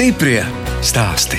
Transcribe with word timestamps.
Stiprie 0.00 0.40
stāsti. 0.80 1.36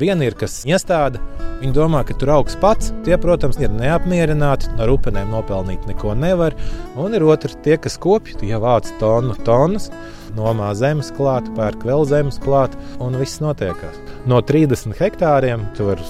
Viena 0.00 0.24
ir, 0.24 0.32
kas 0.40 0.62
iestāda, 0.64 1.20
viņi 1.60 1.74
domā, 1.76 2.00
ka 2.08 2.14
tur 2.16 2.30
augs 2.32 2.54
pats. 2.62 2.94
Tie, 3.04 3.12
protams, 3.20 3.58
ir 3.60 3.74
neapmierināti, 3.76 4.70
ar 4.80 4.88
upēm 4.88 5.18
nopelnīt 5.28 5.84
neko 5.84 6.14
nevar. 6.16 6.56
Un 6.96 7.12
ir 7.12 7.26
otrs, 7.28 7.58
tie, 7.60 7.76
kas 7.76 7.98
kopj, 8.00 8.38
tie 8.40 8.56
vāc 8.56 8.88
tonu 9.02 9.36
tonnas, 9.44 9.90
nomā 10.32 10.70
zemes 10.80 11.12
klāt, 11.12 11.52
pērk 11.58 11.84
vēl 11.84 12.08
zemes 12.08 12.40
klāt, 12.40 12.72
un 13.04 13.20
viss 13.20 13.44
notiekās. 13.44 14.00
No 14.24 14.40
30 14.40 14.96
hektāriem 14.96 15.68
tur 15.76 16.00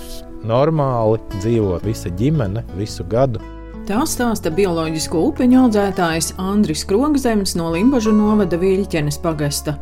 normāli 0.47 1.19
dzīvo 1.41 1.83
visa 1.83 2.15
ģimene 2.23 2.63
visu 2.79 3.03
gadu. 3.11 3.43
Tā 3.85 3.99
stāsta 4.09 4.49
bioloģisko 4.49 5.27
upeņu 5.29 5.59
audzētājs 5.67 6.31
Andris 6.41 6.87
Krogzems 6.89 7.53
no 7.59 7.67
Limbaģa 7.75 8.15
novada 8.17 8.57
Viļķenes 8.57 9.19
pagasta. 9.21 9.75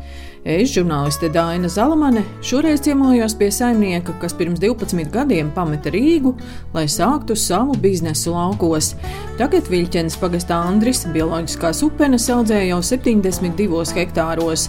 Es, 0.43 0.73
žurnāliste 0.75 1.29
Dāna 1.31 1.69
Zalamane, 1.71 2.25
šoreiz 2.43 2.81
ciemojos 2.83 3.37
pie 3.39 3.47
saimnieka, 3.55 4.17
kas 4.19 4.33
pirms 4.35 4.59
12 4.59 5.07
gadiem 5.15 5.53
pameta 5.55 5.91
Rīgu, 5.95 6.33
lai 6.75 6.89
sāktu 6.91 7.37
savu 7.39 7.77
biznesu 7.79 8.33
laukos. 8.35 8.97
Tagad 9.39 9.71
Viļķenes 9.71 10.17
pagastā 10.19 10.57
Andris 10.67 11.05
bioloģiskās 11.15 11.85
upenes 11.87 12.27
audzē 12.35 12.59
jau 12.67 12.81
72 12.83 13.95
hektāros. 13.95 14.65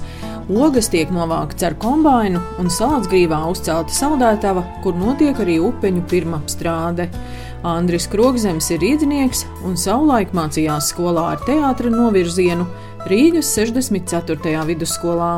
Ogas 0.54 0.92
tiek 0.94 1.10
novākts 1.10 1.66
ar 1.66 1.74
kombainu 1.82 2.44
un 2.62 2.70
salātsgrīvā 2.70 3.40
uzcelta 3.50 3.96
saldētava, 3.98 4.62
kur 4.86 4.94
notiek 4.94 5.42
arī 5.42 5.56
upeņu 5.72 6.04
pirmapstrāde. 6.12 7.08
Andris 7.66 8.06
Krogzems 8.12 8.70
ir 8.76 8.84
rīznieks 8.84 9.42
un 9.66 9.74
savulaik 9.80 10.36
mācījās 10.38 10.92
skolā 10.94 11.32
ar 11.32 11.42
teātra 11.50 11.90
novirzienu 11.90 12.70
Rīgas 13.10 13.56
64. 13.58 14.54
vidusskolā. 14.70 15.32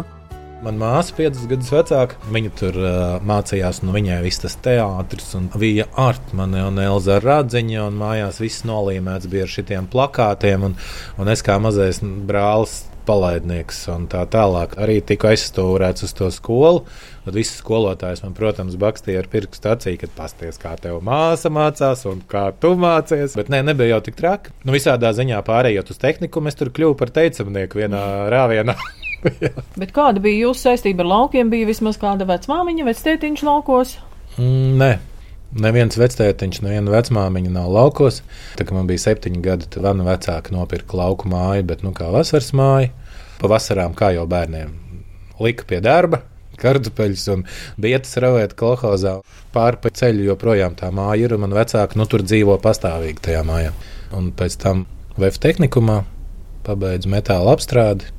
Manā 0.66 0.80
māsa, 0.82 1.14
5 1.14 1.44
gadus 1.46 1.68
vecāka, 1.70 2.18
viņa 2.34 2.52
tur 2.58 2.78
uh, 2.80 2.94
mācījās, 3.22 3.84
no 3.86 3.94
viņai 3.94 4.18
viss 4.24 4.42
tas 4.42 4.56
teātris, 4.66 5.28
un 5.38 5.46
bija 5.54 5.86
Artmane 6.02 6.64
un 6.66 6.82
Elza 6.82 7.20
Radziņa, 7.22 7.84
un 7.86 8.00
mājās 8.00 8.42
viss 8.42 8.66
nolīmēts 8.66 9.30
bija 9.30 9.46
ar 9.46 9.54
šitiem 9.54 9.86
plakātiem, 9.94 10.66
un, 10.66 10.74
un 11.22 11.30
es 11.30 11.46
kā 11.46 11.60
mazais 11.62 12.02
brālis 12.02 12.80
palaidnieks 13.06 13.84
un 13.94 14.08
tā 14.10 14.24
tālāk. 14.34 14.74
Arī 14.82 14.98
tika 15.06 15.30
aizstūrēts 15.36 16.08
uz 16.08 16.16
to 16.18 16.32
skolu. 16.34 16.82
Tad 17.28 17.38
visas 17.38 17.62
skolotājas 17.62 18.26
man, 18.26 18.34
protams, 18.34 18.80
bakstīja 18.82 19.22
ar 19.22 19.30
pirkstu 19.30 19.70
acī, 19.70 19.96
kad 20.02 20.18
pasties, 20.18 20.58
kā 20.62 20.74
tev 20.82 20.98
māsa 21.06 21.54
mācās 21.54 22.06
un 22.10 22.26
kā 22.26 22.48
tu 22.58 22.74
mācies. 22.82 23.38
Bet 23.38 23.54
nē, 23.54 23.62
nebija 23.70 23.96
jau 23.96 24.04
tik 24.10 24.18
traki. 24.18 24.58
Nu, 24.66 24.74
visādā 24.74 25.14
ziņā 25.14 25.46
pārējot 25.46 25.94
uz 25.94 26.02
tehniku, 26.02 26.42
mēs 26.42 26.58
tur 26.58 26.74
kļuvām 26.74 27.02
par 27.06 27.14
teicamnieku 27.22 27.86
vienā 27.86 28.06
rāvienā. 28.34 28.80
Bet 29.81 29.92
kāda 29.95 30.22
bija 30.23 30.48
jūsu 30.48 30.68
saistība 30.70 31.06
ar 31.06 31.12
laukiem? 31.12 31.50
Bija 31.54 31.70
vismaz 31.70 32.00
kāda 32.02 32.28
vecmāmiņa, 32.30 32.88
vectētiņš 32.90 33.44
laukos? 33.48 33.98
Mm, 34.38 34.78
nē. 34.81 34.92
Neviens 35.56 35.95
vectētiņš, 35.95 36.62
neviena 36.66 36.92
vecmāmiņa 36.92 37.52
nav 37.53 37.70
laukos. 37.72 38.20
Tā 38.59 38.66
kā 38.68 38.76
man 38.76 38.90
bija 38.90 39.06
septiņi 39.06 39.44
gadi, 39.46 39.70
tad 39.72 39.86
vana 39.86 40.03
vecāka 40.08 40.52
nopirka 40.52 40.98
lauku 41.00 41.30
māju, 41.31 41.64
bet 41.70 41.84
nu 41.86 41.94
kā 41.96 42.09
vasaras 42.12 42.52
māju. 42.58 42.92
Pavasarām, 43.40 43.96
kā 43.96 44.12
jau 44.16 44.26
bērniem, 44.31 44.73
lika 45.44 45.68
pie 45.68 45.81
darba, 45.84 46.22
kartupeļus 46.59 47.26
un 47.34 47.46
vietas 47.81 48.16
ravēt 48.23 48.56
kolhozā. 48.59 49.19
Pāri 49.56 49.80
pa 49.84 49.92
ceļu 49.96 50.28
joprojām 50.30 50.75
tā 50.80 50.92
māja 50.96 51.28
ir, 51.28 51.36
un 51.36 51.46
man 51.46 51.56
vecāki 51.56 52.00
nu, 52.00 52.07
tur 52.09 52.24
dzīvo 52.25 52.57
pastāvīgi 52.63 53.24
tajā 53.30 53.44
mājā. 53.47 53.72
Un 54.16 54.31
pēc 54.36 54.59
tam 54.63 54.86
VF 55.16 55.40
tehnikumā 55.44 56.02
pabeidzu 56.66 57.12
metāla 57.12 57.56
apstrādi. 57.56 58.12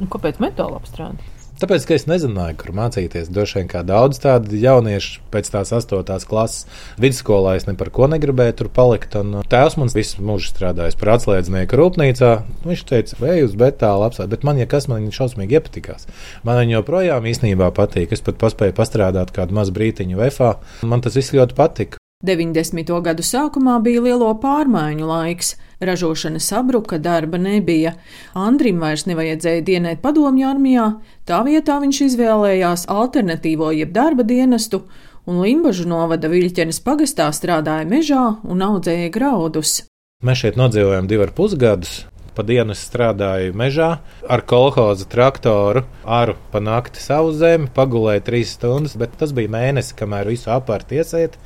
Un 0.00 0.12
kāpēc 0.12 0.42
metāla 0.42 0.80
apstrādi? 0.80 1.36
Tāpēc, 1.56 1.86
ka 1.88 1.94
es 1.96 2.02
nezināju, 2.04 2.52
kur 2.60 2.74
mācīties. 2.76 3.30
Droši 3.32 3.56
vien 3.56 3.68
kā 3.70 3.80
daudz 3.86 4.18
tādu 4.20 4.58
jauniešu 4.60 5.22
pēc 5.32 5.48
tās 5.54 5.70
astotās 5.72 6.26
klases 6.28 6.66
vidusskolā 7.00 7.54
es 7.56 7.64
ne 7.64 7.72
par 7.80 7.88
ko 7.96 8.10
negribēju 8.12 8.58
tur 8.58 8.68
palikt. 8.76 9.16
Un 9.16 9.38
uh, 9.38 9.46
tēvs 9.48 9.78
man 9.80 9.88
visu 9.88 10.20
mūžu 10.20 10.50
strādājis 10.52 10.98
par 11.00 11.14
atslēdznieku 11.14 11.80
rūpnīcā. 11.80 12.32
Viņš 12.68 12.84
teica, 12.92 13.20
ej 13.32 13.46
uz 13.46 13.56
betālu 13.56 14.04
apstāties, 14.04 14.34
bet 14.34 14.44
man, 14.44 14.60
ja 14.60 14.68
kas 14.68 14.84
man 14.92 15.08
šausmīgi 15.08 15.56
iepatikās. 15.56 16.04
Man 16.44 16.60
viņa 16.60 16.76
joprojām 16.76 17.30
īstenībā 17.32 17.70
patīk. 17.72 18.12
Es 18.12 18.20
pat 18.26 18.36
paspēju 18.42 18.76
pastrādāt 18.76 19.32
kādu 19.32 19.56
mazu 19.56 19.72
brītiņu 19.80 20.20
VFā. 20.20 20.58
Man 20.84 21.00
tas 21.00 21.16
viss 21.16 21.32
ļoti 21.32 21.56
patika. 21.56 22.02
90. 22.26 22.92
gadu 23.04 23.24
sākumā 23.24 23.78
bija 23.84 24.04
lielo 24.04 24.28
pārmaiņu 24.44 25.08
laiks, 25.08 25.56
ražošana 25.80 26.40
sabruka, 26.40 26.98
darba 26.98 27.38
nebija. 27.38 27.92
Andrim 28.34 28.80
vairs 28.80 29.06
nevajadzēja 29.06 29.64
dienēt 29.66 30.00
padomju 30.04 30.48
armijā, 30.48 30.86
tā 31.28 31.42
vietā 31.46 31.78
viņš 31.82 32.00
izvēlējās 32.08 32.86
alternatīvo 32.92 33.72
jeb 33.76 33.92
darba 33.92 34.24
dienestu, 34.26 34.84
un 35.26 35.42
Limbažu 35.42 35.88
novada 35.90 36.30
Viļķenes 36.30 36.80
pagastā 36.86 37.28
strādāja 37.34 37.86
mežā 37.90 38.26
un 38.46 38.62
audzēja 38.62 39.10
graudus. 39.14 39.82
Mēs 40.24 40.44
šeit 40.44 40.60
nodzīvojam 40.60 41.08
divus 41.10 41.34
pusgadus. 41.36 41.96
Pa 42.36 42.44
dienu 42.44 42.74
strādāju 42.76 43.54
mežā 43.56 43.88
ar 44.28 44.42
kolhoza 44.44 45.06
traktoru, 45.08 45.86
ar 46.04 46.34
pa 46.52 46.60
nakti 46.60 47.00
savu 47.00 47.30
zemi, 47.32 47.70
pagulēju 47.72 48.24
trīs 48.26 48.52
stundas, 48.58 48.92
bet 49.00 49.14
tas 49.16 49.32
bija 49.36 49.48
mēnesis, 49.54 49.96
kamēr 49.96 50.28
visu 50.28 50.52
apārti 50.52 51.00
iesiet. 51.00 51.38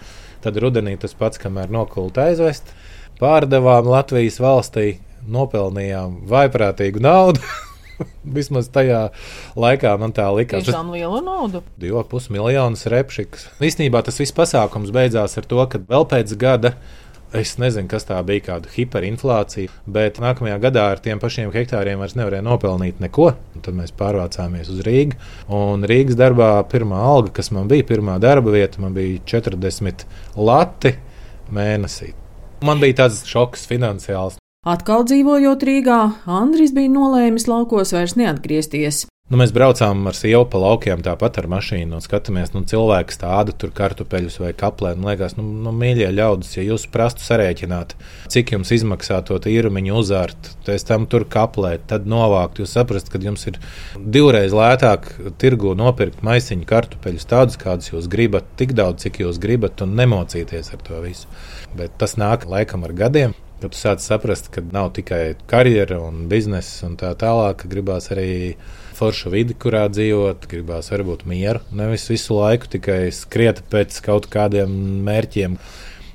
Tad 0.43 0.59
rudenī 0.59 0.97
tas 0.99 1.15
pats, 1.15 1.39
kamēr 1.39 1.71
nokulta 1.71 2.27
aizvest, 2.27 2.73
pārdevām 3.21 3.89
Latvijas 3.91 4.41
valstī, 4.43 4.95
nopelnījām 5.31 6.23
vaiprātīgu 6.31 7.03
naudu. 7.05 7.45
Vismaz 8.37 8.71
tajā 8.73 9.11
laikā 9.61 9.93
man 10.01 10.15
tā 10.17 10.27
likās. 10.33 10.65
Bija 10.71 10.87
liela 10.89 11.21
nauda. 11.25 11.61
2,5 11.83 12.33
miljonus 12.33 12.87
repšikas. 12.89 13.51
Īsnībā 13.61 14.01
tas 14.07 14.21
viss 14.21 14.37
pasākums 14.37 14.93
beidzās 14.95 15.37
ar 15.37 15.49
to, 15.49 15.61
ka 15.69 15.83
vēl 15.85 16.09
pēc 16.09 16.35
gada 16.41 16.75
Es 17.31 17.53
nezinu, 17.63 17.87
kas 17.87 18.09
tā 18.09 18.17
bija, 18.27 18.43
kāda 18.43 18.71
hiperinflācija, 18.75 19.71
bet 19.87 20.17
nākamajā 20.19 20.57
gadā 20.65 20.89
ar 20.91 21.03
tiem 21.03 21.21
pašiem 21.23 21.53
hektāriem 21.55 22.01
vairs 22.03 22.17
nevarēja 22.19 22.43
nopelnīt 22.43 22.99
neko. 22.99 23.29
Tad 23.63 23.77
mēs 23.79 23.95
pārvācāmies 23.95 24.67
uz 24.73 24.81
Rīgā. 24.83 25.15
Un 25.55 25.87
Rīgas 25.87 26.19
darbā 26.19 26.49
pirmā 26.73 26.99
alga, 27.07 27.31
kas 27.39 27.53
man 27.55 27.71
bija, 27.71 27.87
pirmā 27.87 28.19
darba 28.23 28.51
vieta, 28.51 28.83
man 28.83 28.99
bija 28.99 29.23
40 29.31 30.03
lati 30.43 30.97
mēnesī. 31.55 32.11
Man 32.61 32.81
bija 32.83 32.99
tāds 33.05 33.23
šoks 33.29 33.65
finansiāls. 33.71 34.37
Atkal 34.69 35.07
dzīvojot 35.09 35.63
Rīgā, 35.65 36.01
Andris 36.29 36.75
bija 36.77 36.93
nolēmis 36.93 37.47
laukos 37.49 37.95
vairs 37.97 38.13
neatgriezties. 38.21 39.07
Nu, 39.31 39.39
mēs 39.39 39.53
braucām 39.55 40.09
ar 40.11 40.17
sievu 40.19 40.43
pa 40.51 40.59
laukiem, 40.59 41.05
tāpat 41.07 41.37
ar 41.39 41.47
mašīnu, 41.53 41.95
un 41.95 42.03
skatāmies, 42.03 42.49
nu, 42.51 42.65
cilvēks 42.67 43.21
tādu 43.21 43.53
tur 43.55 43.71
kartupeļus 43.79 44.41
vai 44.43 44.49
kaplē. 44.59 44.97
Man 44.99 45.13
liekas, 45.13 45.37
nu, 45.39 45.45
nu 45.63 45.71
mīļie 45.71 46.09
ļaudis, 46.17 46.57
ja 46.57 46.65
jūs 46.67 46.89
prastu 46.91 47.23
sarēķināt, 47.23 47.95
cik 48.35 48.51
jums 48.57 48.73
izmaksā 48.75 49.21
to 49.29 49.39
īrumiņu 49.39 49.95
uzārt, 50.01 50.51
pēc 50.67 50.87
tam 50.89 51.07
tur 51.07 51.29
kaplēt, 51.31 51.85
tad 51.93 52.11
novākt. 52.11 52.59
Jūs 52.59 52.75
saprast, 52.75 53.13
ka 53.13 53.23
jums 53.23 53.47
ir 53.47 53.61
divreiz 53.95 54.51
lētāk 54.51 55.07
tirgu 55.39 55.77
nopirkt 55.79 56.27
maisiņu 56.27 56.67
kartupeļus 56.75 57.31
tādus, 57.31 57.61
kādus 57.63 57.93
jūs 57.93 58.11
gribat, 58.11 58.51
tik 58.59 58.75
daudz, 58.75 59.07
cik 59.07 59.23
jūs 59.23 59.39
gribat, 59.39 59.79
un 59.87 59.95
nemocīties 60.01 60.75
ar 60.75 60.83
to 60.91 61.05
visu. 61.07 61.31
Bet 61.79 61.95
tas 62.03 62.19
nāk 62.19 62.51
laikam 62.51 62.83
ar 62.83 62.99
gadiem. 62.99 63.39
Tad 63.63 63.77
tu 63.77 63.79
sāc 63.79 64.03
saprast, 64.03 64.51
ka 64.51 64.67
nav 64.75 64.91
tikai 64.97 65.37
karjera 65.47 66.03
un 66.03 66.25
biznesa 66.27 66.89
un 66.89 66.99
tā 66.99 67.15
tālāk, 67.15 67.61
ka 67.63 67.71
gribās 67.71 68.11
arī 68.11 68.31
foršu 69.01 69.33
vidi, 69.33 69.57
kurā 69.57 69.87
dzīvot, 69.93 70.45
gribās 70.51 70.91
varbūt 70.93 71.25
mieru. 71.29 71.63
Nevis 71.77 72.05
visu 72.11 72.37
laiku 72.37 72.69
tikai 72.75 73.03
skriet 73.15 73.63
pēc 73.73 74.01
kaut 74.05 74.29
kādiem 74.33 74.73
mērķiem. 75.07 75.57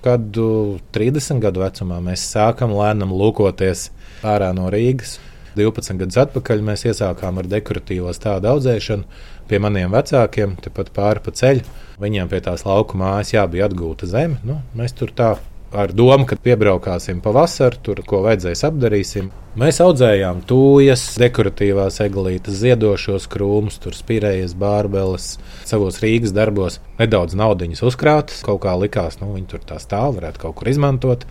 Kādu 0.05 0.47
30 0.93 1.41
gadu 1.41 1.63
vecumā 1.63 1.97
mēs 2.05 2.27
sākam 2.29 2.75
lēnām 2.77 3.13
lūkoties 3.15 3.89
ārā 4.25 4.51
no 4.53 4.69
Rīgas. 4.73 5.17
12 5.55 6.01
gadus 6.03 6.19
atpakaļ 6.25 6.61
mēs 6.67 6.83
iesākām 6.91 7.39
ar 7.39 7.49
dekoratīvo 7.49 8.11
stādu 8.13 8.51
audzēšanu 8.51 9.21
pie 9.49 9.59
maniem 9.63 9.93
vecākiem, 9.93 10.57
tepat 10.61 10.91
pāri 10.93 11.23
pa 11.25 11.33
ceļu. 11.39 11.65
Viņiem 12.01 12.29
pie 12.29 12.41
tās 12.43 12.65
lauku 12.67 12.99
mājas 12.99 13.33
jā, 13.33 13.45
bija 13.49 13.69
atgūta 13.69 14.09
zeme. 14.09 14.41
Nu, 14.45 14.59
mēs 14.77 14.93
tur 14.97 15.13
tā 15.15 15.35
ar 15.73 15.93
domu, 15.95 16.25
ka 16.27 16.37
piebraukāsim 16.39 17.21
pavasarī, 17.23 17.79
tur 17.83 18.01
ko 18.07 18.21
vajadzēs 18.25 18.63
apdarīsim. 18.67 19.31
Mēs 19.59 19.79
audzējām 19.83 20.41
tūjas, 20.49 21.03
dekoratīvās 21.21 22.01
eglītes, 22.03 22.59
ziedošos 22.59 23.29
krūmus, 23.31 23.79
tur 23.83 23.95
spīrējas 23.95 24.55
bārbeles, 24.59 25.35
savos 25.67 26.01
Rīgas 26.03 26.35
darbos. 26.35 26.81
Nedaudz 26.99 27.37
naudas 27.39 27.83
uzkrātas, 27.85 28.43
kaut 28.45 28.61
kā 28.65 28.75
likās, 28.79 29.21
nu, 29.21 29.31
viņi 29.37 29.49
tur 29.53 29.63
tā 29.63 29.79
stāv, 29.79 30.17
varētu 30.19 30.43
kaut 30.43 30.59
kur 30.59 30.71
izmantot. 30.71 31.23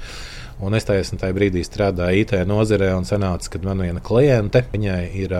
Un 0.65 0.77
es 0.79 0.87
tajā, 0.89 1.05
tajā 1.21 1.37
brīdī 1.37 1.65
strādāju 1.67 2.25
IT 2.25 2.37
nozarē, 2.49 2.95
un 2.97 3.05
sanāca, 3.09 3.51
ka 3.53 3.61
man 3.67 3.85
viena 3.85 4.01
kliente, 4.05 4.65
viņai 4.73 5.03
ir 5.21 5.37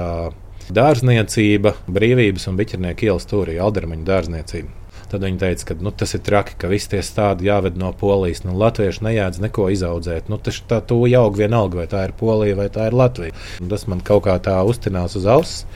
dārzniecība, 0.75 1.77
brīvības 1.89 2.49
un 2.51 2.61
biķernieku 2.61 3.09
ielas 3.09 3.29
stūrī, 3.29 3.61
Aldermaņa 3.63 4.11
dārzniecība. 4.11 4.84
Tad 5.15 5.23
viņi 5.23 5.39
teica, 5.39 5.67
ka 5.69 5.75
nu, 5.79 5.93
tas 5.95 6.11
ir 6.17 6.25
traki, 6.27 6.57
ka 6.59 6.67
visi 6.67 6.89
tie 6.91 6.99
stādi 7.07 7.47
jāved 7.47 7.77
no 7.79 7.93
polijas. 7.95 8.41
Nu, 8.43 8.57
Latvieši 8.59 9.05
nejēdz 9.07 9.39
neko 9.45 9.69
izaudzēt. 9.71 10.27
Nu, 10.27 10.41
tas 10.43 10.57
tā 10.67 10.81
tu 10.83 10.97
aug 11.07 11.37
vienalga, 11.39 11.79
vai 11.79 11.85
tā 11.93 12.01
ir 12.09 12.15
polija 12.19 12.57
vai 12.59 12.67
tā 12.75 12.89
ir 12.91 12.97
Latvija. 12.99 13.37
Un 13.63 13.71
tas 13.71 13.87
man 13.87 14.03
kaut 14.03 14.25
kā 14.27 14.35
tā 14.43 14.57
uztinās 14.67 15.15
uz 15.15 15.29
auss. 15.31 15.69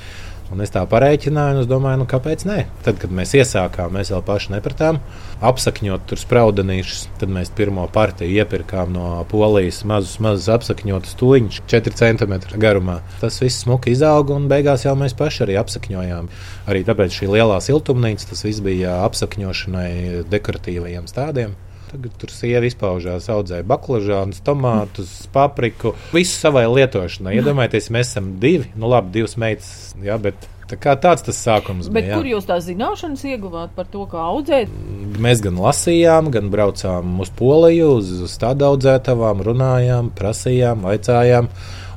Un 0.49 0.63
es 0.65 0.73
tā 0.73 0.81
parēķināju, 0.89 1.59
un 1.59 1.63
es 1.63 1.69
domāju, 1.69 2.01
nu, 2.01 2.07
kāpēc 2.09 2.47
ne? 2.49 2.63
Tad, 2.87 2.97
kad 3.03 3.13
mēs 3.13 3.35
iesākām, 3.37 3.93
mēs 3.93 4.13
vēl 4.15 4.23
paši 4.25 4.55
nepratām 4.55 5.01
apsakņot 5.45 6.07
tur 6.09 6.21
spraudenīšus. 6.23 7.05
Tad 7.21 7.33
mēs 7.35 7.53
pirmo 7.55 7.85
partiju 7.93 8.41
iepirkām 8.41 8.95
no 8.95 9.11
polijas 9.29 9.83
mazus, 9.89 10.17
mazus 10.25 10.49
apsakņotus 10.57 11.19
tuļņus, 11.21 11.61
4 11.69 11.95
cm 12.01 12.35
garumā. 12.57 13.01
Tas 13.21 13.39
viss 13.45 13.65
smuki 13.67 13.93
izauga, 13.93 14.39
un 14.39 14.49
beigās 14.51 14.87
jau 14.89 14.97
mēs 14.99 15.17
paši 15.19 15.45
arī 15.47 15.61
apsakņojām. 15.61 16.33
Arī 16.73 16.85
tāpēc 16.89 17.21
šī 17.21 17.33
lielā 17.37 17.61
siltumnīca 17.65 18.33
tas 18.33 18.45
viss 18.49 18.65
bija 18.65 19.03
apsakņošanai 19.05 20.29
dekoratīvajiem 20.33 21.11
stādiem. 21.13 21.57
Tagad 21.89 22.19
tur 22.21 22.33
sieva 22.35 22.69
izpaužās, 22.69 23.31
audzēja 23.33 23.65
baklažānus, 23.69 24.43
tomātus, 24.45 25.15
papriku, 25.33 25.95
visu 26.13 26.37
savai 26.37 26.67
lietošanai. 26.69 27.39
Iedomājieties, 27.41 27.91
mēs 27.95 28.13
esam 28.13 28.35
divi, 28.43 28.69
nu 28.77 28.91
labi, 28.93 29.15
divas 29.19 29.39
meitas, 29.41 29.73
jā, 30.05 30.21
bet 30.21 30.49
Tā 30.69 30.77
kā 30.77 30.93
tāds 31.01 31.25
tas 31.25 31.39
sākums 31.41 31.87
Bet 31.89 32.05
bija. 32.05 32.19
Kur 32.19 32.27
jūs 32.29 32.47
tās 32.49 32.67
zināšanas 32.67 33.23
ieguvāt 33.31 33.73
par 33.77 33.89
to, 33.89 34.05
kā 34.11 34.21
audzēt? 34.35 34.73
Mēs 35.17 35.41
gan 35.45 35.57
lasījām, 35.65 36.29
gan 36.35 36.51
braucām 36.53 37.23
uz 37.25 37.33
Poliju, 37.39 37.95
uz, 38.03 38.11
uz 38.27 38.35
tādu 38.41 38.67
audzētavām, 38.69 39.41
runājām, 39.49 40.13
prasījām, 40.19 40.85
vaicājām. 40.85 41.49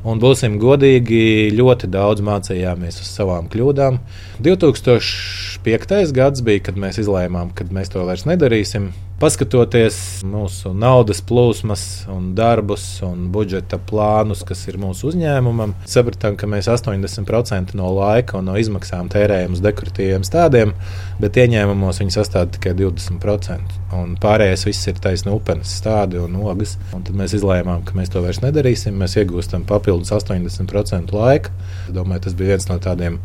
Un 0.07 0.23
būsim 0.23 0.55
godīgi, 0.57 1.51
ļoti 1.53 1.91
daudz 1.91 2.23
mācījāmies 2.25 3.03
uz 3.03 3.11
savām 3.11 3.51
kļūdām. 3.51 3.99
2005. 4.41 6.15
gads 6.15 6.41
bija, 6.47 6.63
kad 6.71 6.79
mēs 6.79 7.03
izlēmām, 7.03 7.51
ka 7.53 7.67
mēs 7.75 7.91
to 7.91 8.07
vairs 8.07 8.25
nedarīsim. 8.29 8.89
Paskatoties 9.21 9.95
mūsu 10.25 10.71
naudas 10.73 11.19
plūsmas, 11.29 11.81
un 12.09 12.31
darbus 12.33 12.85
un 13.05 13.27
budžeta 13.29 13.77
plānus, 13.77 14.41
kas 14.41 14.63
ir 14.65 14.79
mūsu 14.81 15.11
uzņēmumam, 15.11 15.75
sapratām, 15.85 16.33
ka 16.41 16.49
mēs 16.49 16.65
80% 16.73 17.75
no 17.77 17.91
laika 17.99 18.39
un 18.39 18.49
no 18.49 18.55
izmaksām 18.57 19.11
tērējam 19.13 19.53
uz 19.53 19.61
dekoratīviem 19.61 20.25
stādiem, 20.25 20.73
bet 21.21 21.37
ieņēmumos 21.37 22.01
viņi 22.01 22.15
sastāv 22.17 22.49
tikai 22.57 22.73
20%. 22.81 23.77
Un 24.01 24.17
pārējais 24.25 24.65
viss 24.65 24.89
ir 24.89 24.97
taisnība, 25.05 25.37
upenes 25.37 25.77
stādi 25.83 26.17
un 26.17 26.41
ogas. 26.41 26.79
Un 26.97 27.05
tad 27.05 27.13
mēs 27.21 27.37
izlēmām, 27.37 27.85
ka 27.85 27.93
mēs 28.01 28.09
to 28.09 28.25
vairs 28.25 28.41
nedarīsim. 28.41 28.97
Mēs 28.97 29.19
iegūstam 29.21 29.69
papildus 29.69 30.15
80% 30.17 31.13
laika. 31.13 31.53
Es 31.85 31.93
domāju, 31.93 32.25
tas 32.25 32.41
bija 32.41 32.55
viens 32.55 32.71
no 32.73 32.81
tādiem 32.81 33.21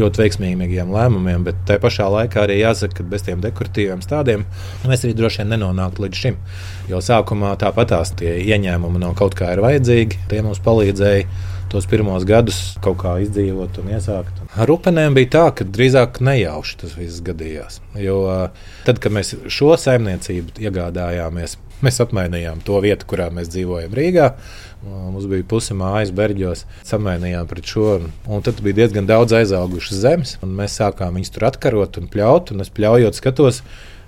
ļoti 0.00 0.22
veiksmīgiem 0.22 0.94
lēmumiem, 0.94 1.44
bet 1.46 1.60
tajā 1.68 1.82
pašā 1.82 2.08
laikā 2.14 2.44
arī 2.44 2.60
jāsaka, 2.60 3.00
ka 3.00 3.08
bez 3.12 3.26
tiem 3.26 3.42
dekoratīviem 3.44 4.02
stādiem 4.04 4.46
mēs 4.88 5.04
arī 5.04 5.14
droši 5.18 5.42
vien 5.42 5.54
nenonāktu 5.54 6.06
līdz 6.06 6.22
šim. 6.24 6.40
Jo 6.90 7.02
sākumā 7.04 7.52
tāpatās 7.60 8.14
tie 8.18 8.38
ieņēmumi 8.46 9.02
no 9.02 9.12
kaut 9.18 9.36
kā 9.38 9.52
ir 9.54 9.62
vajadzīgi, 9.64 10.24
tie 10.30 10.42
mums 10.46 10.62
palīdzēja 10.64 11.28
tos 11.68 11.86
pirmos 11.88 12.24
gadus 12.28 12.58
kaut 12.84 12.98
kā 13.02 13.14
izdzīvot 13.22 13.82
un 13.82 13.92
iesākt. 13.92 14.42
Ar 14.56 14.70
upenēm 14.72 15.16
bija 15.16 15.32
tā, 15.36 15.44
ka 15.58 15.66
drīzāk 15.68 16.22
nejauši 16.24 16.78
tas 16.82 16.94
viss 16.96 17.22
gadījās. 17.24 17.82
Jo 18.00 18.22
tad, 18.86 19.00
kad 19.04 19.12
mēs 19.14 19.34
šo 19.52 19.74
saimniecību 19.76 20.62
iegādājāmies, 20.64 21.58
mēs 21.84 22.00
apmainījām 22.04 22.62
to 22.66 22.78
vietu, 22.84 23.06
kurā 23.10 23.28
mēs 23.34 23.50
dzīvojam 23.52 23.94
Rīgā. 23.98 24.28
Mums 24.86 25.26
bija 25.30 25.46
puse 25.48 25.74
mājas 25.74 26.12
berģos, 26.14 26.64
samainījām 26.86 27.48
pret 27.50 27.66
šo. 27.66 27.98
Un 28.30 28.44
tad 28.46 28.62
bija 28.64 28.80
diezgan 28.82 29.08
daudz 29.10 29.34
aizaugušas 29.40 30.02
zemes, 30.04 30.36
un 30.44 30.54
mēs 30.58 30.78
sākām 30.78 31.18
viņus 31.18 31.34
tur 31.34 31.48
atkarot 31.50 31.98
un 32.00 32.08
pļaut. 32.12 32.54
Un 32.54 32.64
es 32.64 32.72
pļaujot, 32.74 33.18
skatos, 33.18 33.62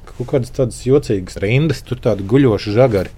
ka 0.06 0.17
kaut 0.19 0.32
kādas 0.34 0.55
tādas 0.56 0.81
jocīgas 0.87 1.40
rindas, 1.43 1.82
tur 1.87 2.02
tādi 2.02 2.26
guļoši 2.31 2.76
žagari. 2.76 3.12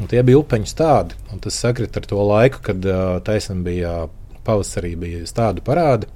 Un 0.00 0.08
tie 0.08 0.22
bija 0.24 0.40
upeņu 0.40 0.68
stādi. 0.68 1.16
Un 1.32 1.42
tas 1.44 1.56
sakrita 1.60 2.00
ar 2.00 2.08
to 2.08 2.20
laiku, 2.24 2.62
kad 2.70 2.84
uh, 2.88 3.18
taisnība 3.24 3.66
bija 3.68 3.94
pavasarī, 4.46 4.94
bija 5.00 5.26
stādu 5.28 5.64
parādi. 5.64 6.08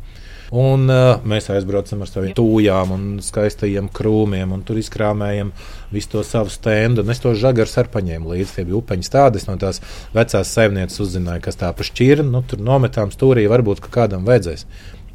Un, 0.55 0.87
uh, 0.87 1.17
mēs 1.27 1.49
aizbraucam 1.51 2.05
ar 2.05 2.11
saviem 2.11 2.35
tūjām 2.39 2.93
un 2.95 3.07
skaistajiem 3.25 3.89
krūmiem, 3.95 4.53
un 4.55 4.61
tur 4.67 4.79
izkrāmējam 4.79 5.51
visu 5.91 6.13
to 6.13 6.23
savu 6.27 6.53
stendu. 6.55 7.03
Es 7.11 7.23
to 7.23 7.33
žagaru 7.39 7.73
ar 7.83 7.91
paņēmu 7.91 8.31
līdzi. 8.31 8.53
Tie 8.59 8.67
bija 8.69 8.79
upeņu 8.79 9.09
stādes 9.09 9.49
no 9.49 9.57
tās 9.59 9.83
vecās 10.15 10.53
saimnieces, 10.55 11.01
uzzināja, 11.03 11.43
kas 11.49 11.59
tā 11.59 11.73
pa 11.75 11.87
šķirni. 11.87 12.31
Nu, 12.31 12.45
tur 12.47 12.63
nometām 12.63 13.11
stūrī, 13.15 13.49
varbūt 13.51 13.83
kādam 13.91 14.29
vajadzēs. 14.29 14.69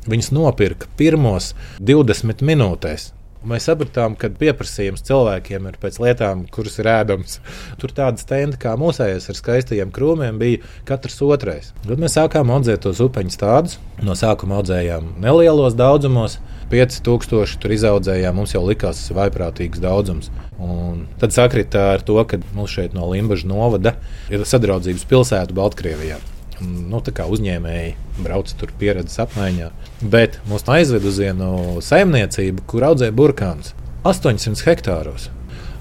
Viņus 0.10 0.34
nopirka 0.36 0.92
pirmos 1.00 1.54
20 1.80 2.44
minūtēs. 2.44 3.14
Mēs 3.48 3.70
sapratām, 3.70 4.18
ka 4.20 4.28
pieprasījums 4.36 5.06
cilvēkiem 5.08 5.70
ir 5.70 5.78
pēc 5.80 5.96
lietām, 6.04 6.42
kuras 6.52 6.74
ir 6.82 6.90
ēdams. 6.92 7.38
Tur 7.80 7.94
tādas 7.96 8.26
stendi 8.26 8.58
kā 8.60 8.74
mūsējais 8.76 9.30
ar 9.32 9.38
skaistajiem 9.38 9.94
krūmiem 9.96 10.42
bija 10.42 10.60
katrs 10.90 11.22
otrais. 11.24 11.70
Tad 11.86 12.02
mēs 12.04 12.18
sākām 12.18 12.52
audzēt 12.52 12.84
tos 12.84 13.00
upeņus 13.06 13.40
tādus. 13.40 13.78
No 14.04 14.18
sākuma 14.20 14.58
audzējām 14.60 15.14
nelielos 15.24 15.78
daudzumos, 15.80 16.36
5000 16.74 17.62
tur 17.64 17.76
izaudzējām. 17.78 18.36
Mums 18.36 18.58
jau 18.58 18.66
likās, 18.68 19.06
tas 19.06 19.16
vaiprātīgs 19.16 19.80
daudzums. 19.84 20.28
Un 20.60 21.06
tad 21.24 21.32
sakrita 21.32 21.94
ar 21.94 22.04
to, 22.04 22.20
ka 22.28 22.42
mums 22.52 22.76
šeit 22.76 22.92
no 22.98 23.08
Limbaģa 23.08 23.48
novada 23.48 23.96
ir 24.28 24.44
sadraudzības 24.44 25.08
pilsēta 25.08 25.56
Baltkrievijā 25.56 26.20
nu, 26.66 27.00
uzņēmēji 27.00 27.92
brauc 28.24 28.54
tur 28.60 28.72
pieredzes 28.80 29.20
apmaiņā. 29.24 29.70
Bet 30.02 30.40
mūs 30.50 30.68
aizved 30.70 31.06
uz 31.08 31.20
vienu 31.22 31.80
saimniecību, 31.84 32.66
kur 32.70 32.88
audzē 32.92 33.12
burkānus 33.16 33.74
800 34.08 34.64
hektāros. 34.68 35.30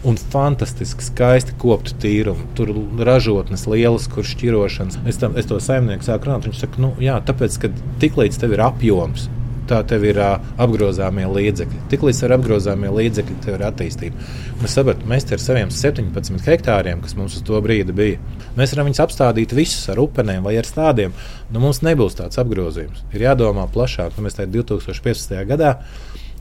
Un 0.07 0.15
fantastiski 0.31 1.03
skaisti 1.03 1.57
koptu 1.59 1.97
tīrumu. 2.03 2.47
Tur 2.59 2.71
ražotnes 3.07 3.67
lielas, 3.67 4.07
kur 4.11 4.27
šķirošanas. 4.27 5.01
Es, 5.11 5.19
tam, 5.19 5.35
es 5.39 5.49
to 5.51 5.59
saimnieku 5.63 6.07
sāku 6.07 6.31
runāt. 6.31 6.47
Viņš 6.47 6.63
saka, 6.63 6.83
nu, 6.83 6.93
jā, 7.03 7.17
tāpēc, 7.27 7.59
ka 7.65 7.73
tiklīdz 8.03 8.39
tev 8.39 8.55
ir 8.55 8.63
apjoms, 8.63 9.27
tā 9.69 9.79
tev 9.89 10.05
ir 10.09 10.19
uh, 10.23 10.37
apgrozāmie 10.61 11.27
līdzekļi. 11.31 11.85
Tiklīdz 11.93 12.23
ir 12.27 12.35
apgrozāmie 12.39 12.93
līdzekļi, 12.95 13.39
tev 13.45 13.59
ir 13.59 13.65
attīstība. 13.69 14.29
Un 14.59 14.69
es 14.69 14.77
saprotu, 14.77 15.09
mēs 15.11 15.29
ar 15.35 15.43
saviem 15.43 15.73
17 15.75 16.49
hektāriem, 16.49 17.03
kas 17.05 17.17
mums 17.19 17.39
uz 17.39 17.47
to 17.47 17.61
brīdi 17.65 17.95
bija, 17.97 18.21
mēs 18.59 18.75
varam 18.75 18.91
viņus 18.91 19.05
apstādīt 19.05 19.55
visus 19.57 19.89
ar 19.93 20.01
upenēm 20.03 20.47
vai 20.47 20.57
ar 20.61 20.69
stādiem. 20.69 21.17
Nu, 21.53 21.63
mums 21.65 21.83
nebūs 21.87 22.19
tāds 22.19 22.41
apgrozījums. 22.41 23.05
Ir 23.13 23.29
jādomā 23.29 23.69
plašāk. 23.73 24.17
Nu, 24.17 24.27
mēs 24.27 24.41
tajā 24.41 24.51
2015. 24.59 25.39
gadā. 25.49 25.77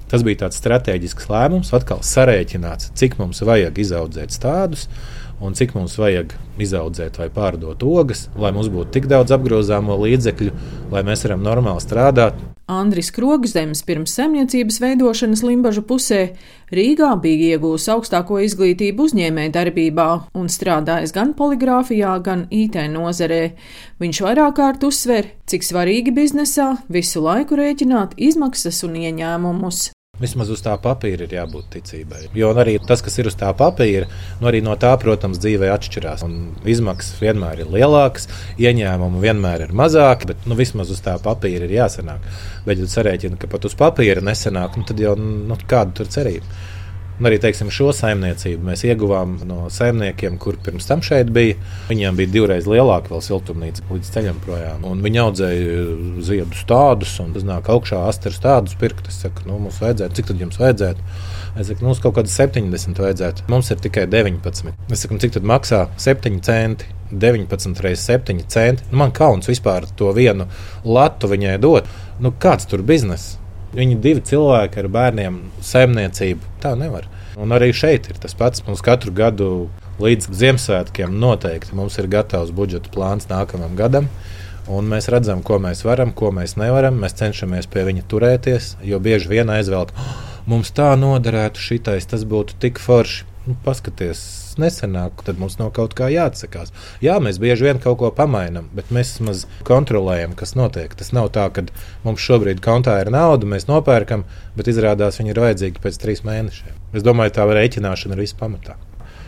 Tas 0.07 0.23
bija 0.23 0.45
tāds 0.45 0.59
strateģisks 0.61 1.27
lēmums, 1.27 1.73
atkal 1.75 1.99
sarēķināts, 1.99 2.93
cik 2.95 3.17
mums 3.19 3.41
vajag 3.43 3.81
izaudzēt 3.83 4.31
stādus, 4.31 4.85
un 5.43 5.57
cik 5.57 5.75
mums 5.75 5.97
vajag 5.99 6.37
izaudzēt 6.63 7.19
vai 7.19 7.27
pārdot 7.33 7.83
ogas, 7.83 8.27
lai 8.39 8.53
mums 8.55 8.71
būtu 8.71 8.95
tik 8.95 9.11
daudz 9.11 9.35
apgrozāmo 9.35 9.99
līdzekļu, 10.05 10.53
lai 10.95 11.03
mēs 11.07 11.27
varam 11.27 11.43
normāli 11.43 11.83
strādāt. 11.83 12.39
Andris 12.67 13.13
Krogzems 13.15 13.79
pirms 13.87 14.11
saimniecības 14.17 14.81
veidošanas 14.83 15.43
Limbažu 15.47 15.85
pusē 15.87 16.33
Rīgā 16.67 17.13
bija 17.23 17.55
iegūs 17.55 17.87
augstāko 17.93 18.41
izglītību 18.43 19.07
uzņēmē 19.07 19.47
darbībā 19.55 20.07
un 20.35 20.51
strādājis 20.51 21.15
gan 21.15 21.31
poligrāfijā, 21.39 22.17
gan 22.27 22.43
IT 22.51 22.75
nozarē. 22.91 23.53
Viņš 24.03 24.23
vairāk 24.27 24.57
kārt 24.59 24.83
uzsver, 24.83 25.31
cik 25.47 25.63
svarīgi 25.63 26.11
biznesā 26.11 26.73
visu 26.91 27.23
laiku 27.23 27.55
rēķināt 27.55 28.19
izmaksas 28.19 28.83
un 28.83 28.99
ieņēmumus. 28.99 29.93
Vismaz 30.17 30.49
uz 30.49 30.63
tā 30.65 30.73
papīra 30.81 31.27
ir 31.27 31.33
jābūt 31.35 31.67
ticībai. 31.75 32.23
Jo 32.37 32.49
arī 32.57 32.77
tas, 32.81 33.03
kas 33.05 33.19
ir 33.21 33.29
uz 33.29 33.35
tā 33.37 33.51
papīra, 33.57 34.07
nu 34.41 34.49
arī 34.49 34.63
no 34.65 34.73
tā, 34.79 34.95
protams, 35.01 35.37
dzīvē 35.43 35.69
atšķirās. 35.75 36.23
Un 36.25 36.37
izmaksas 36.65 37.19
vienmēr 37.21 37.61
ir 37.61 37.73
lielākas, 37.75 38.25
ieņēmumi 38.57 39.21
vienmēr 39.21 39.67
ir 39.67 39.75
mazāki, 39.77 40.31
bet 40.31 40.47
nu, 40.49 40.57
vismaz 40.57 40.89
uz 40.93 41.03
tā 41.05 41.17
papīra 41.21 41.67
ir 41.67 41.75
jāsanāk. 41.77 42.25
Bet, 42.65 42.81
ja 42.81 42.89
sarēķina, 42.89 43.37
ka 43.37 43.51
pat 43.51 43.69
uz 43.69 43.77
papīra 43.77 44.25
nesanāk, 44.25 44.79
nu, 44.79 44.87
tad 44.89 45.05
jau 45.05 45.13
nu, 45.19 45.59
kāda 45.69 45.99
tur 46.01 46.09
cerība? 46.09 46.57
Un 47.17 47.25
arī 47.25 47.39
teiksim, 47.41 47.71
šo 47.73 47.89
saimniecību 47.97 48.67
mēs 48.67 48.83
ieguvām 48.85 49.39
no 49.49 49.63
saimniekiem, 49.73 50.35
kur 50.41 50.59
pirms 50.61 50.85
tam 50.85 51.01
šeit 51.05 51.31
bija. 51.33 51.55
Viņiem 51.89 52.19
bija 52.19 52.33
divreiz 52.35 52.67
lielāka 52.69 53.17
siltumnīca 53.25 53.87
līdz 53.89 54.11
ceļam 54.13 54.37
projām. 54.43 54.85
Un 54.85 55.01
viņi 55.01 55.21
audzēja 55.23 55.87
ziedus 56.27 56.61
tādus, 56.69 57.15
un 57.23 57.33
tas 57.33 57.47
nāk 57.47 57.71
augšā 57.73 58.03
astras 58.05 58.37
tādus 58.43 58.77
pirkt. 58.77 59.09
Es 59.09 59.17
saku, 59.23 59.47
nu, 59.49 59.57
mums 59.63 59.81
vajadzētu, 59.81 60.19
cik 60.19 60.29
tad 60.29 60.45
jums 60.45 60.61
vajadzētu? 60.61 61.07
Es 61.57 61.71
saku, 61.71 61.87
mums 61.87 62.03
kaut 62.03 62.19
kādas 62.19 62.37
70 62.37 63.01
vajadzētu. 63.01 63.47
Mums 63.49 63.73
ir 63.73 63.81
tikai 63.81 64.05
19. 64.13 64.75
Es 64.93 65.01
saku, 65.01 65.17
cik 65.25 65.39
tad 65.39 65.49
maksā 65.55 65.87
7 65.97 66.37
centi? 66.45 66.93
19 67.09 67.81
reizes 67.81 68.05
7 68.11 68.45
centi. 68.51 68.85
Nu, 68.91 69.01
man 69.01 69.15
kauns 69.15 69.49
vispār 69.49 69.89
to 69.97 70.13
vienu 70.13 70.45
latu 70.85 71.33
viņai 71.33 71.57
dot. 71.65 71.89
Nu, 72.21 72.35
kāds 72.37 72.69
tur 72.69 72.85
biznesa? 72.85 73.41
Viņi 73.75 73.97
divi 74.03 74.23
cilvēki 74.23 74.79
ar 74.79 74.87
bērniem, 74.91 75.39
saimniecību. 75.65 76.55
Tā 76.63 76.71
nevar. 76.79 77.09
Un 77.37 77.51
arī 77.53 77.73
šeit 77.75 78.07
ir 78.09 78.19
tas 78.21 78.33
pats. 78.37 78.63
Mums 78.65 78.81
katru 78.85 79.11
gadu 79.13 79.49
līdz 80.01 80.29
Ziemassvētkiem 80.39 81.13
noteikti 81.19 81.75
mums 81.77 81.97
ir 81.99 82.07
gatavs 82.11 82.53
budžeta 82.55 82.91
plāns 82.93 83.29
nākamajam 83.29 83.75
gadam. 83.77 84.09
Un 84.67 84.87
mēs 84.91 85.07
redzam, 85.11 85.43
ko 85.47 85.61
mēs 85.63 85.85
varam, 85.87 86.11
ko 86.15 86.31
mēs 86.35 86.57
nevaram. 86.59 86.97
Mēs 86.99 87.15
cenšamies 87.19 87.69
pie 87.71 87.85
viņa 87.87 88.03
turēties, 88.11 88.73
jo 88.83 88.99
bieži 89.03 89.31
vien 89.31 89.51
aizvelk, 89.53 89.93
oh, 89.95 90.17
mums 90.47 90.73
tā 90.75 90.89
noderētu 90.99 91.61
šitais, 91.63 92.07
tas 92.09 92.25
būtu 92.27 92.59
tik 92.63 92.81
forši. 92.83 93.27
Nu, 93.47 93.55
paskaties, 93.63 94.19
nesenāk, 94.61 95.23
tad 95.27 95.39
mums 95.41 95.57
no 95.59 95.69
kaut 95.73 95.95
kā 95.97 96.09
jāatsakās. 96.13 96.73
Jā, 97.03 97.17
mēs 97.23 97.39
bieži 97.41 97.67
vien 97.67 97.81
kaut 97.83 97.99
ko 98.01 98.11
pamainām, 98.15 98.69
bet 98.77 98.91
mēs 98.93 99.15
vismaz 99.15 99.45
kontrolējam, 99.67 100.35
kas 100.37 100.55
notiek. 100.59 100.95
Tas 100.97 101.13
nav 101.15 101.31
tā, 101.35 101.47
ka 101.53 101.65
mums 102.05 102.23
šobrīd 102.23 102.61
kontā 102.65 102.99
ir 103.03 103.11
nauda, 103.13 103.49
mēs 103.49 103.69
nopērkam, 103.69 104.25
bet 104.57 104.69
izrādās 104.71 105.21
viņi 105.21 105.33
ir 105.33 105.41
vajadzīgi 105.45 105.83
pēc 105.83 106.01
trīs 106.03 106.25
mēnešiem. 106.27 106.75
Es 106.97 107.05
domāju, 107.05 107.35
tā 107.37 107.47
rēķināšana 107.47 108.17
ir 108.17 108.25
vispamatā. 108.25 108.77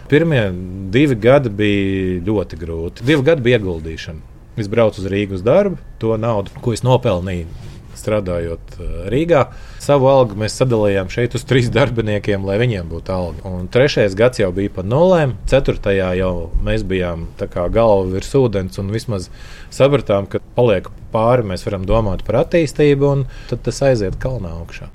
Pirmie 0.10 0.48
divi 0.90 1.16
gadi 1.22 1.52
bija 1.54 2.22
ļoti 2.26 2.58
grūti. 2.58 3.06
Divi 3.06 3.26
gadi 3.28 3.46
bija 3.46 3.60
ieguldīšana. 3.60 4.38
Es 4.60 4.68
braucu 4.68 5.00
uz 5.00 5.08
Rīgas 5.08 5.44
darbu, 5.46 5.78
to 6.02 6.18
naudu, 6.20 6.52
ko 6.64 6.74
es 6.76 6.82
nopelnīju 6.84 7.70
strādājot 7.98 8.78
eh, 8.78 8.94
Rīgā. 9.14 9.46
Savu 9.82 10.10
algu 10.12 10.38
mēs 10.40 10.58
sadalījām 10.60 11.10
šeit 11.14 11.38
uz 11.38 11.46
trīs 11.50 11.72
darbiniekiem, 11.74 12.46
lai 12.46 12.60
viņiem 12.62 12.92
būtu 12.92 13.16
alga. 13.16 13.44
Un 13.50 13.68
trešais 13.72 14.18
gads 14.20 14.42
jau 14.42 14.52
bija 14.56 14.74
pa 14.76 14.86
nulēm, 14.86 15.36
ceturtajā 15.50 16.12
jau 16.20 16.34
mēs 16.66 16.86
bijām 16.88 17.28
galva 17.40 18.06
virs 18.14 18.32
ūdens 18.38 18.80
un 18.82 18.94
vismaz 18.94 19.30
sapratām, 19.74 20.30
ka 20.30 20.44
paliek 20.58 20.90
pāri, 21.14 21.48
mēs 21.52 21.66
varam 21.68 21.86
domāt 21.90 22.26
par 22.28 22.44
attīstību, 22.46 23.14
un 23.14 23.28
tad 23.50 23.66
tas 23.66 23.84
aiziet 23.90 24.20
kalnā 24.22 24.54
augšā. 24.62 24.92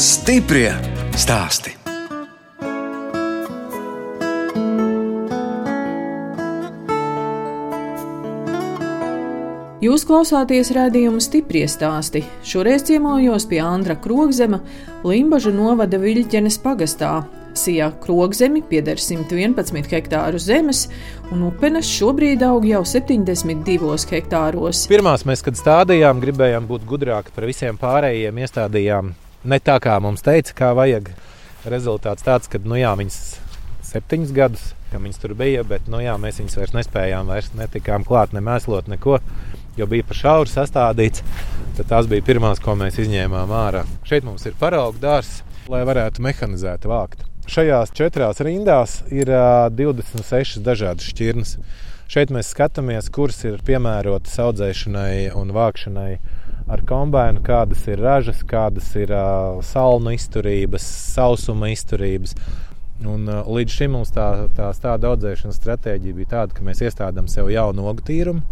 Stiprie 0.00 0.72
stāstī! 1.18 1.79
Jūs 9.80 10.02
klausāties 10.04 10.68
redzējumu 10.76 11.22
stipri 11.24 11.62
stāstī. 11.64 12.20
Šoreiz 12.44 12.82
ciemojos 12.84 13.46
pie 13.48 13.62
Andra 13.64 13.94
Krogzema, 13.96 14.58
Limbaža 15.08 15.54
novada 15.56 15.96
Viļķenes 16.02 16.58
pagastā. 16.60 17.22
Sijā 17.56 17.86
krogzemi 18.02 18.60
pieder 18.60 19.00
111 19.00 19.88
hektāru 19.88 20.36
zemes, 20.36 20.82
un 21.32 21.46
upenes 21.48 21.88
šobrīd 21.88 22.44
aug 22.44 22.66
jau 22.68 22.82
72 22.84 24.04
hektāros. 24.12 24.82
Pirmās 24.90 25.24
mēs, 25.24 25.40
kad 25.46 25.56
stādījām, 25.56 26.20
gribējām 26.26 26.68
būt 26.68 26.84
gudrāki 26.90 27.32
par 27.32 27.48
visiem 27.48 27.80
pārējiem, 27.80 28.36
iestādījām 28.44 29.14
ne 29.48 29.60
tā, 29.64 29.78
kā 29.80 29.96
mums 30.04 30.20
teica, 30.26 30.58
kā 30.58 30.74
vajag. 30.76 31.08
Rezultāts 31.72 32.28
tāds, 32.28 32.52
ka 32.52 32.60
nu 32.68 32.76
jā, 32.76 32.92
viņas 33.00 33.16
septiņus 33.94 34.36
gadus, 34.36 34.68
ka 34.92 35.00
viņas 35.00 35.24
tur 35.24 35.32
bija, 35.40 35.64
bet 35.64 35.88
nu 35.88 36.04
jā, 36.04 36.20
mēs 36.20 36.42
viņus 36.42 36.60
vairs 36.60 36.76
nespējām, 36.76 37.32
vairs 37.32 37.48
netikām 37.56 38.04
klāt, 38.04 38.36
ne 38.36 38.44
mēslot 38.44 38.92
neko 38.92 39.22
jo 39.80 39.88
bija 39.90 40.06
pa 40.06 40.16
šauri 40.16 40.52
sastādīts. 40.52 41.24
Tad 41.78 41.88
tās 41.90 42.08
bija 42.10 42.24
pirmās, 42.26 42.60
ko 42.62 42.76
mēs 42.78 43.00
izņēmām 43.00 43.52
ārā. 43.56 43.86
Šeit 44.08 44.26
mums 44.26 44.46
ir 44.48 44.56
paraugu 44.60 45.00
dārsts, 45.02 45.42
lai 45.70 45.82
varētu 45.88 46.22
mehanizēt 46.24 46.86
vākt. 46.88 47.24
Šajās 47.50 47.90
četrās 47.96 48.42
rindās 48.44 49.00
ir 49.10 49.30
uh, 49.32 49.70
26 49.74 50.60
dažādas 50.66 51.08
šķirnes. 51.10 51.56
Šeit 52.10 52.32
mēs 52.34 52.50
skatāmies, 52.52 53.08
kuras 53.14 53.38
ir 53.46 53.60
piemērotas 53.66 54.36
audzēšanai 54.42 55.30
un 55.38 55.52
vākšanai 55.54 56.12
ar 56.70 56.82
kombināciju, 56.86 57.44
kādas 57.46 57.86
ir 57.90 58.02
ražas, 58.02 58.42
kādas 58.46 58.90
ir 58.98 59.14
salnu 59.66 60.14
izturības, 60.14 60.86
sausuma 61.14 61.70
izturības. 61.74 62.36
Un, 63.00 63.24
uh, 63.30 63.46
līdz 63.48 63.78
šim 63.78 63.94
mums 63.96 64.12
tā, 64.12 64.26
tā 64.56 64.68
stāda 64.76 65.14
audzēšanas 65.14 65.56
stratēģija 65.62 66.18
bija 66.18 66.32
tāda, 66.34 66.54
ka 66.58 66.66
mēs 66.66 66.82
iestādām 66.84 67.30
sev 67.32 67.48
jaunu 67.48 67.86
ogu 67.88 68.04
tīrumu, 68.04 68.42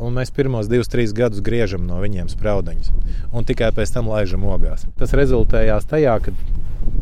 un 0.00 0.14
mēs 0.18 0.32
pirmos 0.34 0.70
divus, 0.70 0.90
trīs 0.90 1.14
gadus 1.16 1.42
griežam 1.44 1.86
no 1.88 1.98
viņiem 2.02 2.30
spraudeņus, 2.32 2.92
un 3.32 3.46
tikai 3.48 3.70
pēc 3.76 3.92
tam 3.94 4.10
laižam 4.12 4.46
ogās. 4.48 4.86
Tas 4.98 5.14
rezultējās 5.18 5.88
tajā, 5.90 6.16
ka 6.24 6.34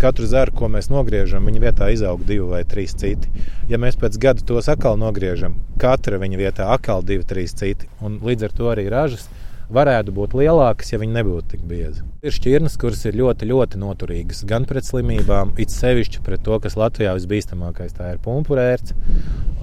katru 0.02 0.26
zaru, 0.28 0.52
ko 0.56 0.68
mēs 0.72 0.90
nogriežam, 0.92 1.46
viņa 1.48 1.62
vietā 1.62 1.90
izaug 1.94 2.24
divi 2.26 2.46
vai 2.50 2.62
trīs 2.68 2.96
citi. 2.98 3.30
Ja 3.70 3.80
mēs 3.82 3.98
pēc 4.00 4.18
gada 4.20 4.44
tos 4.46 4.68
atkal 4.72 4.98
nogriežam, 5.00 5.56
katra 5.80 6.20
viņa 6.22 6.40
vietā 6.40 6.70
atkal 6.74 7.04
divi, 7.06 7.24
trīs 7.28 7.54
citi, 7.56 7.88
un 8.04 8.20
līdz 8.24 8.48
ar 8.48 8.56
to 8.56 8.70
arī 8.72 8.88
ražas 8.92 9.28
varētu 9.72 10.14
būt 10.14 10.36
lielākas, 10.38 10.92
ja 10.92 11.00
viņi 11.02 11.16
nebūtu 11.16 11.50
tik 11.54 11.64
biezi. 11.68 12.04
Ir 12.26 12.34
šķirnes, 12.34 12.76
kuras 12.80 13.02
ir 13.08 13.18
ļoti, 13.18 13.48
ļoti 13.50 13.80
noturīgas 13.82 14.44
gan 14.48 14.66
pret 14.68 14.86
slimībām, 14.86 15.54
it 15.62 15.74
sevišķi 15.74 16.22
pret 16.26 16.44
to, 16.46 16.58
kas 16.62 16.78
Latvijā 16.78 17.14
visbīstamākais, 17.18 17.96
tā 17.96 18.14
ir 18.14 18.22
pumpurērts. 18.24 18.94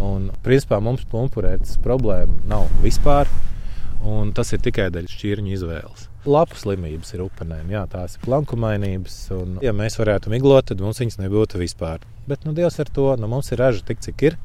Un, 0.03 0.29
principā 0.45 0.81
mums 0.83 1.05
pumpurērts 1.09 1.77
problēma 1.83 2.35
nav 2.49 2.67
vispār, 2.83 3.29
un 4.03 4.33
tas 4.35 4.51
ir 4.55 4.63
tikai 4.63 4.89
dēļ 4.93 5.07
šķirņu 5.11 5.53
izvēles. 5.55 6.09
Lapu 6.27 6.55
slimības 6.55 7.11
ir 7.15 7.23
upenēm, 7.25 7.71
jā, 7.71 7.83
tās 7.91 8.15
ir 8.15 8.23
plankumainības. 8.23 9.17
Un, 9.35 9.57
ja 9.63 9.73
mēs 9.75 9.97
varētu 9.99 10.31
miglot, 10.31 10.69
tad 10.71 10.83
mums 10.83 11.01
viņas 11.03 11.19
nebūtu 11.19 11.59
vispār. 11.59 12.03
Bet, 12.27 12.45
nu, 12.47 12.53
Dievs 12.55 12.79
ar 12.79 12.87
to, 12.95 13.09
nu, 13.19 13.27
mums 13.31 13.51
ir 13.51 13.59
raža 13.59 13.83
tik, 13.87 13.99
cik 14.03 14.23
ir, 14.29 14.37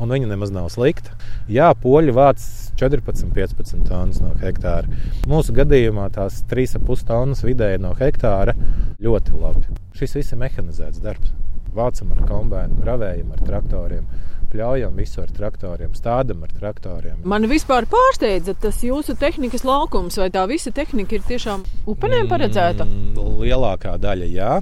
un 0.00 0.08
viņa 0.12 0.30
nemaz 0.30 0.52
nav 0.54 0.70
slikta. 0.72 1.16
Jā, 1.52 1.68
poļi 1.76 2.16
vāc 2.16 2.40
14, 2.78 3.32
15 3.34 3.84
tonnas 3.88 4.22
no 4.22 4.32
hektāra. 4.38 4.86
Mūsu 5.30 5.54
gadījumā 5.56 6.08
tās 6.14 6.42
3,5 6.50 7.04
tonnas 7.08 7.44
vidēji 7.46 7.82
no 7.82 7.92
hektāra 7.98 8.54
ļoti 9.02 9.36
labi. 9.42 9.66
Šis 9.98 10.18
viss 10.20 10.34
ir 10.34 10.42
mehanizēts 10.44 11.02
darbs. 11.02 11.34
Vācam 11.74 12.14
ar 12.14 12.24
kombināciju, 12.26 12.84
ravējam 12.86 13.34
ar 13.34 13.44
traktoriem 13.44 14.06
pļaujam 14.52 14.96
visu 14.96 15.22
ar 15.22 15.32
traktoriem, 15.34 15.92
stādam 15.96 16.44
ar 16.46 16.52
traktoriem. 16.56 17.20
Man 17.28 17.46
vispār 17.50 17.86
pārsteidza 17.90 18.54
tas 18.56 18.80
jūsu 18.84 19.16
tehnikas 19.20 19.64
laukums, 19.68 20.18
vai 20.20 20.30
tā 20.34 20.46
visa 20.48 20.72
tehnika 20.74 21.18
ir 21.18 21.26
tiešām 21.28 21.64
upenēm 21.90 22.30
paredzēta? 22.30 22.86
Mm, 22.88 23.42
lielākā 23.42 23.96
daļa, 24.00 24.30
jā. 24.32 24.54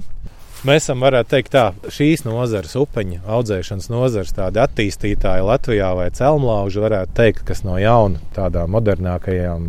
Mēs 0.65 0.87
esam, 0.87 1.03
varētu 1.05 1.29
teikt, 1.35 1.51
tā, 1.53 1.91
šīs 1.93 2.23
nozares, 2.25 2.73
upeņu 2.79 3.19
audzēšanas 3.29 3.91
nozares, 3.93 4.33
tādi 4.33 4.57
attīstītāji 4.63 5.45
Latvijā 5.45 5.91
vai 5.99 6.07
celmlauži, 6.17 6.81
varētu 6.81 7.13
teikt, 7.19 7.43
kas 7.45 7.61
no 7.67 7.75
jauna 7.77 8.17
tādām 8.33 8.73
modernākajām 8.73 9.67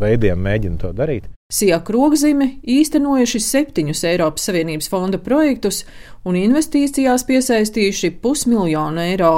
veidiem 0.00 0.40
mēģina 0.42 0.80
to 0.82 0.92
darīt. 0.96 1.30
Sijā 1.52 1.76
Krogzime 1.86 2.56
īstenojuši 2.66 3.38
septiņus 3.38 4.00
Eiropas 4.08 4.48
Savienības 4.48 4.88
fonda 4.90 5.20
projektus 5.22 5.84
un 6.26 6.34
investīcijās 6.34 7.22
piesaistījuši 7.28 8.16
pusmiljonu 8.22 9.04
eiro. 9.04 9.34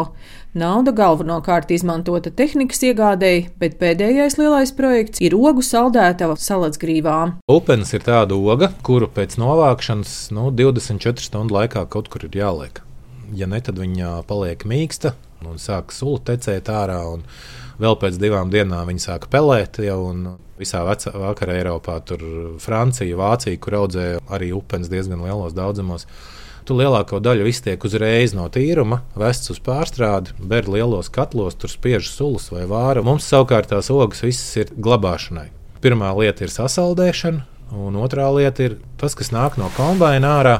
Nauda 0.56 0.94
galvenokārt 0.96 1.68
izmantota 1.76 2.32
tehnikas 2.32 2.80
iegādēji, 2.88 3.44
bet 3.60 3.76
pēdējais 3.82 4.38
lielais 4.40 4.72
projekts 4.72 5.20
ir 5.20 5.36
ogu 5.36 5.60
saldētava 5.60 6.38
salacgrīvā. 6.40 7.18
Upens 7.52 7.92
ir 7.92 8.06
tāda 8.08 8.40
oga, 8.40 8.72
kuru 8.82 9.10
pēc 9.12 9.36
novākšanas 9.36 10.16
nu, 10.32 10.48
24 10.48 11.28
stundu 11.28 11.58
laikā 11.60 11.84
kaut 11.92 12.08
kur 12.08 12.24
ir 12.24 12.40
jāliek. 12.40 12.80
Ja 13.36 13.46
ne, 13.46 13.60
tad 13.60 13.76
viņa 13.76 14.22
paliek 14.26 14.64
mīksta 14.64 15.12
un 15.44 15.60
sāk 15.60 15.92
sula 15.92 16.24
tecēt 16.32 16.72
ārā. 16.72 17.02
Vēl 17.78 17.94
pēc 18.00 18.18
divām 18.18 18.50
dienām 18.50 18.90
viņi 18.90 19.04
sāka 19.04 19.30
pelēt 19.30 19.80
jau. 19.85 20.02
Visā 20.58 20.80
vakarā 20.82 21.54
Eiropā, 21.61 22.00
tur 22.02 22.23
Francija, 22.58 23.14
Vācija, 23.14 23.58
kur 23.62 23.76
audzēja 23.78 24.18
arī 24.35 24.49
upens 24.56 24.90
diezgan 24.90 25.23
lielos 25.23 25.54
daudzumos. 25.54 26.08
Tu 26.66 26.75
lielāko 26.75 27.20
daļu 27.23 27.47
iztiek 27.47 27.85
uzreiz 27.87 28.35
no 28.35 28.49
tīruma, 28.52 28.99
vests 29.16 29.52
uz 29.54 29.61
pārstrādi, 29.62 30.35
ber 30.50 30.66
lielos 30.66 31.08
katlos, 31.14 31.54
tur 31.54 31.70
spiež 31.70 32.11
sulas 32.11 32.50
vai 32.50 32.66
vāra. 32.68 33.04
Mums 33.06 33.30
savukārt 33.30 33.70
tās 33.70 33.92
ogas 33.94 34.25
visas 34.26 34.50
ir 34.58 34.75
glabāšanai. 34.75 35.47
Pirmā 35.78 36.11
lieta 36.18 36.42
ir 36.44 36.52
sasaldēšana, 36.52 37.47
un 37.78 38.02
otrā 38.02 38.26
lieta 38.35 38.66
ir 38.66 38.76
tas, 38.99 39.14
kas 39.14 39.30
nāk 39.30 39.56
no 39.62 39.70
kombinācijas 39.78 40.35
ārā. 40.35 40.56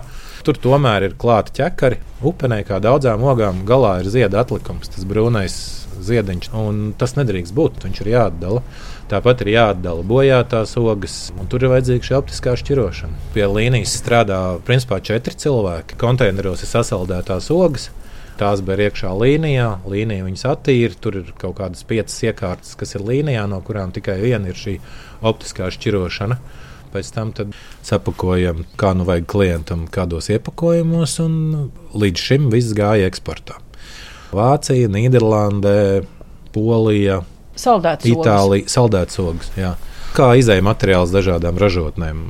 Tur 0.47 0.59
tomēr 0.63 1.09
ir 1.09 1.17
klāta 1.19 1.55
ķekari. 1.57 1.99
Upenē 2.27 2.63
kā 2.67 2.79
daudzām 2.83 3.25
ogām 3.27 3.65
galā 3.69 3.99
ir 4.03 4.11
zieda 4.13 4.43
atlikums, 4.43 4.91
tas 4.95 5.07
brūnais 5.09 5.57
ziediņš. 6.05 6.51
Tas 6.99 7.15
nedrīkst 7.19 7.55
būt, 7.57 7.83
viņš 7.85 8.01
ir 8.05 8.13
jāatdala. 8.15 8.63
Tāpat 9.09 9.43
ir 9.45 9.53
jāatdala 9.55 10.05
bojātās 10.07 10.75
ogas, 10.81 11.17
un 11.41 11.49
tur 11.51 11.65
ir 11.65 11.73
vajadzīga 11.73 12.09
šī 12.09 12.17
optiskā 12.19 12.55
šķirošana. 12.61 13.17
Pie 13.35 13.47
līnijas 13.49 13.97
strādā 13.99 14.41
principā 14.67 15.01
četri 15.05 15.39
cilvēki. 15.39 15.97
Konteineros 16.01 16.65
ir 16.65 16.73
sasaldētās 16.75 17.49
ogas. 17.55 17.89
Tās 18.39 18.61
bija 18.63 18.87
iekšā 18.87 19.11
līnijā, 19.19 19.69
līnija 19.91 20.27
viņas 20.29 20.45
attīra. 20.53 20.95
Tur 21.03 21.23
ir 21.23 21.33
kaut 21.41 21.57
kādas 21.59 21.83
piecas 21.89 22.21
iekārtas, 22.29 22.77
kas 22.79 22.95
ir 22.95 23.03
līnijā, 23.09 23.49
no 23.51 23.59
kurām 23.67 23.91
tikai 23.97 24.21
viena 24.21 24.53
ir 24.53 24.59
šī 24.59 24.77
optiskā 25.27 25.73
šķirošana. 25.75 26.39
Pēc 26.93 27.11
tam 27.15 27.33
sapakojam, 27.87 28.65
kā 28.81 28.95
nu 28.97 29.07
vajag 29.09 29.27
klientam, 29.31 29.87
kādos 29.93 30.31
iepakojumos, 30.33 31.19
un 31.25 31.35
līdz 31.95 32.29
šim 32.29 32.51
viss 32.53 32.77
gāja 32.77 33.09
eksportā. 33.11 33.59
Vācija, 34.35 34.91
Nīderlandē, 34.93 36.05
Polija, 36.53 37.23
Saldēts 37.59 38.07
Itālija, 38.07 38.71
saldēts 38.71 39.19
ogas. 39.23 39.49
Jā. 39.59 39.73
Kā 40.15 40.33
izēja 40.39 40.65
materiāls 40.65 41.13
dažādām 41.15 41.59
ražotnēm. 41.59 42.29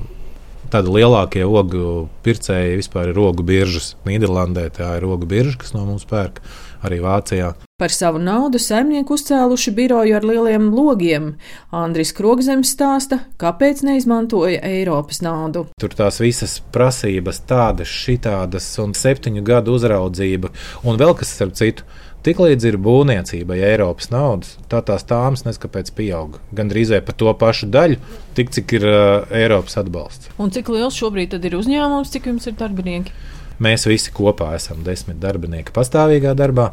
Tādi 0.72 0.92
lielākie 0.92 1.44
ogu 1.48 2.08
pircēji 2.24 2.78
vispār 2.80 3.12
ir 3.12 3.20
ogu 3.22 3.44
biržas. 3.46 3.94
Nīderlandē 4.08 4.66
tā 4.76 4.94
ir 4.98 5.06
ogu 5.08 5.28
birža, 5.28 5.56
kas 5.60 5.72
no 5.76 5.84
mums 5.88 6.04
pērk 6.08 6.42
arī 6.84 7.00
Vācijā. 7.04 7.54
Par 7.78 7.92
savu 7.94 8.18
naudu 8.18 8.58
saimnieku 8.58 9.14
uzcēluši 9.14 9.72
biroju 9.76 10.16
ar 10.18 10.24
lieliem 10.26 10.64
logiem. 10.74 11.28
Andris 11.74 12.10
Krogzems 12.16 12.72
stāsta, 12.74 13.20
kāpēc 13.38 13.84
neizmantoja 13.86 14.58
Eiropas 14.66 15.22
naudu. 15.22 15.68
Tur 15.78 15.94
tās 15.94 16.18
visas 16.18 16.58
prasības, 16.74 17.38
tādas, 17.46 17.92
šitādas, 17.92 18.66
un 18.82 18.96
septiņu 18.98 19.46
gadu 19.46 19.78
uzraudzība, 19.78 20.50
un 20.82 20.98
vēl 20.98 21.14
kas 21.20 21.36
starp 21.38 21.54
citu. 21.58 21.86
Tiklīdz 22.26 22.64
ir 22.66 22.80
būvniecība, 22.82 23.54
ja 23.60 23.68
Eiropas 23.76 24.10
naudas, 24.10 24.56
tā 24.68 24.80
tās 24.82 25.06
tāmas 25.06 25.44
neskapēc 25.46 25.92
pieaug. 25.94 26.40
Gan 26.50 26.66
drīzāk 26.72 27.06
par 27.06 27.14
to 27.14 27.30
pašu 27.38 27.70
daļu, 27.70 28.00
tik 28.34 28.50
cik 28.56 28.74
ir 28.74 28.86
uh, 28.90 29.30
Eiropas 29.30 29.78
atbalsts. 29.78 30.32
Un 30.42 30.50
cik 30.50 30.66
liels 30.74 30.98
šobrīd 30.98 31.38
ir 31.38 31.54
uzņēmums, 31.60 32.10
cik 32.10 32.26
jums 32.32 32.50
ir 32.50 32.58
darbinieki? 32.58 33.14
Mēs 33.62 33.88
visi 33.90 34.12
kopā 34.14 34.52
esam 34.58 34.84
desmit 34.86 35.18
darbinieki 35.22 35.74
pastāvīgā 35.74 36.34
darbā. 36.38 36.70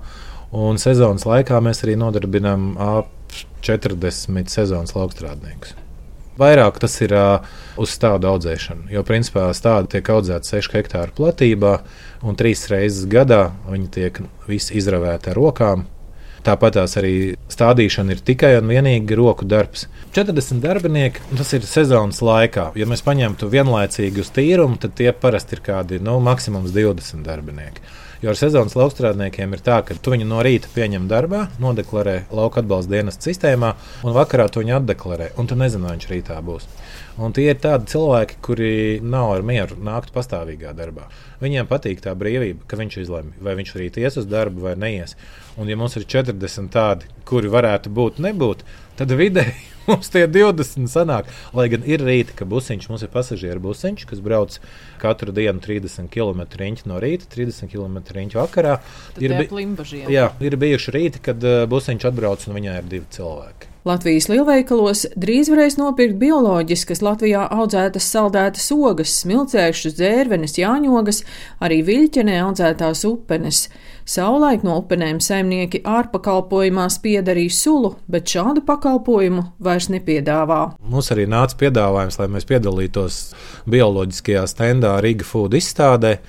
Un 0.56 0.78
sezonas 0.80 1.26
laikā 1.28 1.58
mēs 1.64 1.82
arī 1.84 1.96
nodarbinām 2.00 2.76
ap 2.80 3.10
40 3.66 4.54
sezonas 4.54 4.94
laukstrādniekus. 4.96 5.74
Vairāk 6.36 6.78
tas 6.84 6.98
ir 7.00 7.14
uh, 7.16 7.46
uz 7.80 7.94
stādu 7.96 8.28
audzēšanu, 8.28 8.90
jo 8.92 9.04
principā 9.08 9.48
stādi 9.56 9.94
tiek 9.96 10.10
audzēti 10.12 10.52
6 10.58 10.74
hektāru 10.76 11.16
platībā, 11.16 11.78
un 12.28 12.36
trīs 12.36 12.66
reizes 12.72 13.08
gadā 13.08 13.54
viņi 13.70 13.92
tiek 13.96 14.20
visi 14.50 14.76
izravēti 14.76 15.32
ar 15.32 15.40
rokām. 15.40 15.86
Tāpat 16.46 16.76
tās 16.78 16.94
arī 17.00 17.16
stādīšana 17.50 18.14
ir 18.14 18.20
tikai 18.26 18.52
un 18.60 18.70
vienīgi 18.70 19.18
roku 19.18 19.48
darbs. 19.50 19.88
40 20.14 20.62
darbinieki, 20.62 21.24
tas 21.40 21.54
ir 21.58 21.66
sezonas 21.66 22.22
laikā. 22.22 22.68
Ja 22.78 22.86
mēs 22.90 23.02
paņemtu 23.06 23.50
vienlaicīgi 23.50 24.22
uz 24.22 24.30
tīrumu, 24.36 24.78
tad 24.82 24.94
tie 25.00 25.10
parasti 25.10 25.58
ir 25.58 25.64
kādi 25.66 26.02
nu, 26.06 26.20
maksimums 26.24 26.76
20 26.76 27.26
darbinieki. 27.26 27.82
Jo 28.26 28.32
ar 28.34 28.38
sezonas 28.40 28.74
laukstrādniekiem 28.74 29.52
ir 29.54 29.62
tā, 29.62 29.76
ka 29.86 29.94
tu 30.02 30.10
viņu 30.10 30.26
no 30.26 30.40
rīta 30.42 30.66
pieņem 30.74 31.04
darbā, 31.06 31.44
nodeklarē 31.62 32.16
lauka 32.34 32.64
atbalsta 32.64 32.96
dienas 32.96 33.20
sistēmā, 33.22 33.76
un 34.02 34.16
vakarā 34.16 34.48
tu 34.50 34.64
viņu 34.64 34.80
atdeklarē, 34.80 35.28
un 35.38 35.46
tu 35.46 35.54
nezini, 35.60 35.86
vai 35.86 35.92
viņš 35.94 36.08
rītā 36.10 36.40
būs. 36.48 36.66
Un 37.22 37.36
tie 37.38 37.46
ir 37.52 37.60
tādi 37.62 37.86
cilvēki, 37.92 38.40
kuri 38.42 38.72
nav 39.06 39.36
ar 39.36 39.46
mieru 39.46 39.78
nākt 39.78 40.10
pastāvīgā 40.16 40.74
darbā. 40.74 41.06
Viņiem 41.44 41.70
patīk 41.70 42.02
tā 42.02 42.16
brīvība, 42.18 42.66
ka 42.66 42.80
viņš 42.82 42.98
izlemj, 43.04 43.36
vai 43.46 43.54
viņš 43.62 43.76
rīt 43.78 44.02
ies 44.02 44.18
uz 44.18 44.26
darbu 44.26 44.66
vai 44.72 44.74
neies. 44.74 45.14
Un, 45.62 45.70
ja 45.70 45.78
mums 45.78 45.94
ir 46.00 46.10
40 46.10 46.74
tādi, 46.74 47.14
kuri 47.30 47.54
varētu 47.54 47.94
būt, 47.94 48.18
nebūt, 48.26 48.66
tad 49.00 49.14
vidēji 49.16 49.56
mums 49.90 50.10
tie 50.14 50.26
20 50.30 50.90
sanāk. 50.92 51.30
Lai 51.56 51.68
gan 51.74 51.86
ir 51.88 52.04
rīta, 52.06 52.36
ka 52.38 52.48
busiņš 52.50 52.90
mums 52.92 53.06
ir 53.06 53.12
pasažieru 53.14 53.64
busiņš, 53.68 54.08
kas 54.10 54.24
brauc 54.26 54.58
katru 55.02 55.36
dienu 55.36 55.62
30 55.64 56.10
km 56.14 56.46
no 56.90 57.00
rīta, 57.04 57.30
30 57.36 57.72
km 57.72 58.02
vakarā. 58.40 58.80
Tad 59.14 59.24
ir, 59.24 59.38
bi 59.38 60.12
jā, 60.14 60.32
ir 60.42 60.60
bijuši 60.62 60.98
rīti, 60.98 61.24
kad 61.30 61.46
uh, 61.46 61.64
busiņš 61.70 62.10
atbrauc 62.12 62.50
un 62.50 62.60
viņā 62.60 62.82
ir 62.82 62.92
divi 62.96 63.08
cilvēki. 63.18 63.76
Latvijas 63.86 64.26
lielveikalos 64.32 65.04
drīz 65.14 65.52
varēs 65.54 65.76
nopirkt 65.78 66.16
bioloģiskas 66.18 67.04
Latvijā 67.06 67.44
audzētas 67.54 68.08
saldētas 68.16 68.72
ogas, 68.74 69.12
smilcēkšus, 69.22 69.94
dzērvenes, 70.00 70.56
jāņogas, 70.58 71.22
arī 71.62 71.84
viļķenē 71.86 72.40
audzētās 72.48 73.04
upenes. 73.06 73.68
Savulaik 74.06 74.62
no 74.62 74.76
upenēm 74.78 75.18
saimnieki 75.18 75.80
ārpakalpojumā 75.90 76.84
spiedarīja 76.94 77.54
sulu, 77.58 77.96
bet 78.06 78.30
šādu 78.30 78.62
pakalpojumu 78.68 79.48
vairs 79.66 79.88
nepiedāvā. 79.90 80.60
Mums 80.94 81.10
arī 81.16 81.26
nāca 81.26 81.58
piedāvājums, 81.64 82.20
lai 82.22 82.28
mēs 82.36 82.46
piedalītos 82.46 83.18
bioloģiskajā 83.66 84.46
stendā 84.52 84.94
Riga 85.02 85.26
Food 85.26 85.58
izstādē. 85.58 86.20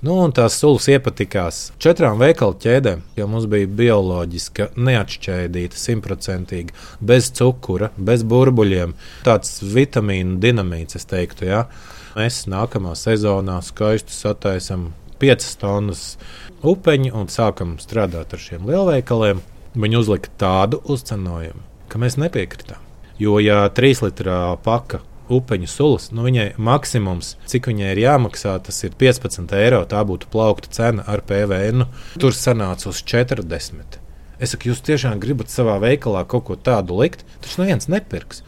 Nu, 0.00 0.16
un 0.24 0.32
tās 0.32 0.56
sulas 0.62 0.88
iepatikās 0.88 1.60
četrām 1.82 2.16
veikalu 2.24 2.56
ķēdēm, 2.64 3.04
jo 3.20 3.28
mums 3.28 3.44
bija 3.52 3.68
bioloģiska, 3.84 4.70
neatšķaidīta, 4.88 5.76
simtprocentīga, 5.76 6.72
bez 7.04 7.28
cukura, 7.36 7.92
bez 8.00 8.24
burbuļiem. 8.24 8.96
Tāds 9.28 9.58
vitamīnu 9.60 10.38
dinamīts, 10.40 10.96
es 10.96 11.08
teiktu, 11.12 11.50
ja. 11.52 11.66
Mēs 12.16 12.46
nākamā 12.48 12.96
sezonā 12.96 13.60
skaisti 13.64 14.16
sataisam 14.16 14.94
5 15.22 15.50
tonnas 15.60 16.04
upeņu 16.66 17.12
un 17.16 17.30
sākam 17.32 17.76
strādāt 17.82 18.34
ar 18.36 18.42
šiem 18.42 18.66
lielveikaliem. 18.68 19.42
Viņi 19.76 19.98
uzlika 19.98 20.32
tādu 20.40 20.80
uzcenojumu, 20.88 21.60
ka 21.92 22.00
mēs 22.00 22.16
nepiekritām. 22.20 22.80
Jo, 23.20 23.36
ja 23.40 23.66
3 23.72 24.06
litrā 24.06 24.40
paka 24.64 25.02
upeņu 25.32 25.68
sulas, 25.70 26.10
nu 26.14 26.26
viņai 26.26 26.52
maksimums, 26.62 27.34
cik 27.50 27.68
viņai 27.70 27.92
ir 27.92 28.02
jāmaksā, 28.04 28.56
tas 28.62 28.78
ir 28.86 28.96
15 28.98 29.54
eiro. 29.58 29.82
Tā 29.88 30.02
būtu 30.06 30.30
plaukta 30.32 30.70
cena 30.72 31.04
ar 31.08 31.24
PVN. 31.26 31.88
Tur 32.20 32.36
sanāca 32.36 32.90
uz 32.92 33.02
40. 33.02 34.00
Es 34.36 34.52
saku, 34.52 34.70
jūs 34.70 34.84
tiešām 34.84 35.20
gribat 35.20 35.48
savā 35.52 35.78
veikalā 35.80 36.26
kaut 36.28 36.44
ko 36.48 36.56
tādu 36.60 36.98
likt, 37.00 37.24
taču 37.40 37.62
neviens 37.62 37.88
nepirks. 37.88 38.42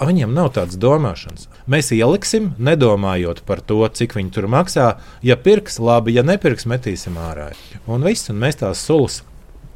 Viņiem 0.00 0.30
nav 0.32 0.54
tādas 0.56 0.78
domāšanas. 0.80 1.48
Mēs 1.68 1.90
ieliksim, 1.92 2.54
nedomājot 2.56 3.42
par 3.44 3.60
to, 3.60 3.82
cik 3.84 4.14
viņi 4.16 4.30
tur 4.32 4.46
maksā. 4.48 4.94
Ja 5.20 5.36
pirks, 5.36 5.76
labi, 5.76 6.14
ja 6.16 6.24
nepirks, 6.24 6.64
metīsim 6.64 7.18
ārā. 7.20 7.50
Un 7.84 8.06
viss, 8.08 8.30
un 8.32 8.40
mēs 8.40 8.62
tās 8.62 8.80
sulas 8.80 9.20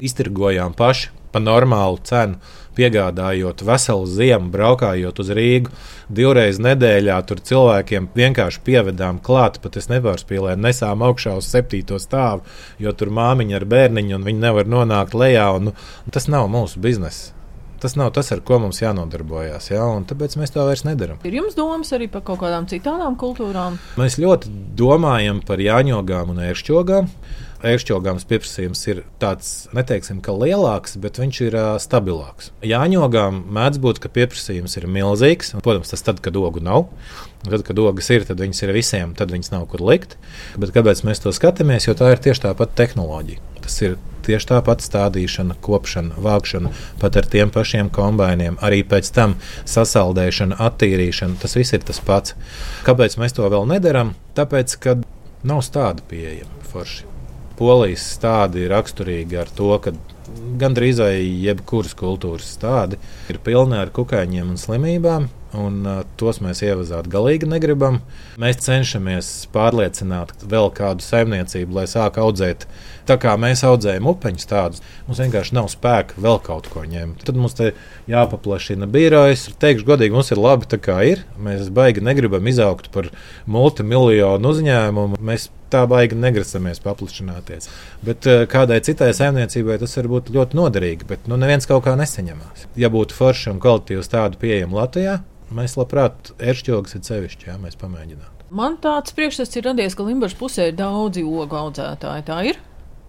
iztirgojām 0.01 0.73
paši 0.73 1.11
par 1.35 1.43
normālu 1.45 1.99
cenu 2.07 2.39
piegādājot 2.75 3.61
veselu 3.67 4.07
ziemu, 4.09 4.49
braukājot 4.51 5.21
uz 5.21 5.29
Rīgu 5.37 5.71
divreiz 6.09 6.57
nedēļā. 6.63 7.19
Tur 7.29 7.43
cilvēkiem 7.45 8.09
vienkārši 8.15 8.63
pievedām 8.65 9.21
klāt, 9.23 9.61
pat 9.63 9.77
es 9.79 9.91
nepārspīlēju, 9.93 10.61
nesām 10.65 11.05
augšā 11.05 11.37
uz 11.39 11.51
septīto 11.51 12.01
stāvu, 12.01 12.43
jo 12.81 12.97
tur 12.97 13.13
māmiņa 13.15 13.59
ar 13.61 13.69
bērniņu 13.75 14.17
un 14.17 14.27
viņi 14.27 14.45
nevar 14.47 14.73
nonākt 14.73 15.15
lejā. 15.15 15.47
Un, 15.59 15.69
nu, 15.69 15.77
tas 16.11 16.27
nav 16.31 16.49
mūsu 16.51 16.81
biznesa. 16.83 17.35
Tas 17.85 17.93
nav 17.93 18.07
tas, 18.17 18.31
ar 18.33 18.39
ko 18.41 18.57
mums 18.63 18.79
jānodarbojas. 18.81 19.67
Ja? 19.69 19.85
Tāpēc 20.09 20.39
mēs 20.41 20.55
to 20.55 20.63
vairs 20.65 20.81
nedarām. 20.87 21.19
Ir 21.21 21.35
jums 21.37 21.53
domas 21.53 21.93
arī 21.93 22.07
par 22.09 22.23
kaut 22.25 22.39
kādām 22.41 22.65
citām 22.65 23.13
kultūrām? 23.21 23.77
Mēs 24.01 24.17
ļoti 24.17 24.49
domājam 24.73 25.43
par 25.45 25.61
jāņogām 25.61 26.33
un 26.33 26.41
ēršķogām 26.47 27.11
ēršķogāms 27.65 28.25
pieprasījums 28.29 28.81
ir 28.89 29.01
tāds, 29.21 29.51
neteiksim, 29.75 30.19
ka 30.25 30.33
lielāks, 30.35 30.97
bet 31.01 31.19
viņš 31.21 31.41
ir 31.47 31.57
uh, 31.57 31.69
stabilāks. 31.81 32.51
Jāņogām 32.65 33.41
mēdz 33.55 33.81
būt, 33.83 34.01
ka 34.03 34.11
pieprasījums 34.13 34.77
ir 34.79 34.89
milzīgs. 34.91 35.53
Un, 35.55 35.63
protams, 35.65 35.93
tas 35.93 36.05
tad, 36.05 36.21
kad 36.25 36.37
ogu 36.39 36.63
nav. 36.63 36.87
Tad, 37.45 37.61
kad 37.67 37.81
ogas 37.81 38.09
ir, 38.13 38.25
tad 38.27 38.41
viņas 38.41 38.63
ir 38.65 38.73
visiem, 38.75 39.15
tad 39.17 39.33
viņas 39.33 39.53
nav 39.53 39.67
kur 39.71 39.83
likt. 39.85 40.17
Bet 40.61 40.73
kāpēc 40.75 41.05
mēs 41.07 41.21
to 41.23 41.33
skatāmies? 41.35 41.89
Jo 41.89 41.97
tā 41.97 42.13
ir 42.13 42.21
tieši 42.25 42.47
tā 42.47 42.55
pati 42.57 42.77
tehnoloģija. 42.81 43.54
Tas 43.65 43.79
ir 43.81 43.97
tieši 44.25 44.49
tā 44.49 44.59
pati 44.65 44.85
stādīšana, 44.85 45.57
kopšana, 45.65 46.17
vākšana, 46.21 46.71
pat 47.01 47.19
ar 47.19 47.27
tiem 47.29 47.51
pašiem 47.53 47.91
kombainiem, 47.93 48.57
arī 48.65 48.81
pēc 48.87 49.11
tam 49.15 49.35
sasaldēšana, 49.69 50.57
attīrīšana. 50.67 51.39
Tas 51.41 51.57
viss 51.57 51.75
ir 51.77 51.85
tas 51.85 52.01
pats. 52.05 52.37
Kāpēc 52.87 53.17
mēs 53.21 53.37
to 53.37 53.49
vēl 53.51 53.67
nedarām? 53.69 54.15
Tāpēc, 54.37 54.77
ka 54.81 54.97
nav 55.45 55.61
stādi 55.65 56.05
pieejami 56.09 56.69
forši. 56.71 57.11
Polijas 57.55 58.03
stādi 58.17 58.65
ir 58.65 58.73
raksturīgi 58.73 59.37
ar 59.39 59.51
to, 59.55 59.69
ka 59.79 59.93
gandrīz 60.59 60.99
jebkuras 60.99 61.95
kultūras 61.95 62.49
stādi 62.57 62.99
ir 63.31 63.39
pilni 63.45 63.77
ar 63.79 63.93
kukaiņiem 63.95 64.51
un 64.55 64.59
slimībām. 64.59 65.29
Un, 65.55 65.79
uh, 65.87 66.01
tos 66.19 66.41
mēs 66.43 66.61
ievazāt 66.65 67.07
galīgi 67.11 67.47
negribam. 67.49 68.01
Mēs 68.41 68.59
cenšamies 68.65 69.31
pārliecināt 69.53 70.33
vēl 70.51 70.71
kādu 70.75 71.05
saimniecību, 71.05 71.77
lai 71.77 71.85
sāk 71.89 72.19
audzēt 72.21 72.65
tā, 73.07 73.17
kā 73.21 73.35
mēs 73.39 73.63
audzējam 73.67 74.09
upeņus 74.11 74.49
tādus. 74.49 74.83
Mums 75.07 75.21
vienkārši 75.23 75.55
nav 75.57 75.69
spēka 75.71 76.19
vēl 76.21 76.41
kaut 76.45 76.69
ko 76.73 76.85
ņemt. 76.89 77.23
Tad 77.27 77.39
mums 77.39 77.57
te 77.57 77.71
jāpaplašina 78.11 78.89
birojas. 78.91 79.47
Teikšu 79.61 79.87
godīgi, 79.87 80.15
mums 80.15 80.33
ir 80.33 80.41
labi 80.41 80.69
tā 80.71 80.81
kā 80.81 80.99
ir. 81.07 81.23
Mēs 81.39 81.71
baigi 81.73 82.03
negribam 82.05 82.51
izaugt 82.51 82.91
par 82.95 83.11
multimiljonu 83.49 84.51
uzņēmumu. 84.55 85.21
Mēs 85.23 85.49
tā 85.75 85.83
baigi 85.91 86.17
negrasamies 86.17 86.81
paplašināties. 86.85 87.69
Bet 88.05 88.27
uh, 88.31 88.43
kādai 88.49 88.81
citai 88.85 89.11
saimniecībai 89.15 89.79
tas 89.81 89.95
var 89.99 90.11
būt 90.15 90.31
ļoti 90.35 90.59
noderīgi, 90.59 91.09
bet 91.11 91.27
nu, 91.31 91.39
neviens 91.41 91.67
kaut 91.69 91.85
kā 91.87 91.97
nesaņemās. 91.99 92.69
Ja 92.79 92.91
būtu 92.93 93.17
forši 93.17 93.51
un 93.53 93.63
kvalitīvs 93.63 94.11
tādu 94.15 94.39
pieejamu 94.41 94.79
Latvijā, 94.79 95.19
mēs 95.55 95.77
labprāt 95.79 96.31
ēršķogas 96.39 96.97
ir 96.97 97.05
sevišķi, 97.09 97.51
jā, 97.51 97.59
mēs 97.61 97.77
pamēģinām. 97.81 98.31
Man 98.55 98.77
tāds 98.79 99.13
priekšstats 99.17 99.57
ir 99.57 99.65
radies, 99.65 99.95
ka 99.97 100.05
Limbaģa 100.05 100.37
pusē 100.39 100.69
ir 100.69 100.77
daudzi 100.77 101.25
ogu 101.25 101.57
audzētāji. 101.59 102.25
Tā 102.27 102.39
ir. 102.51 102.59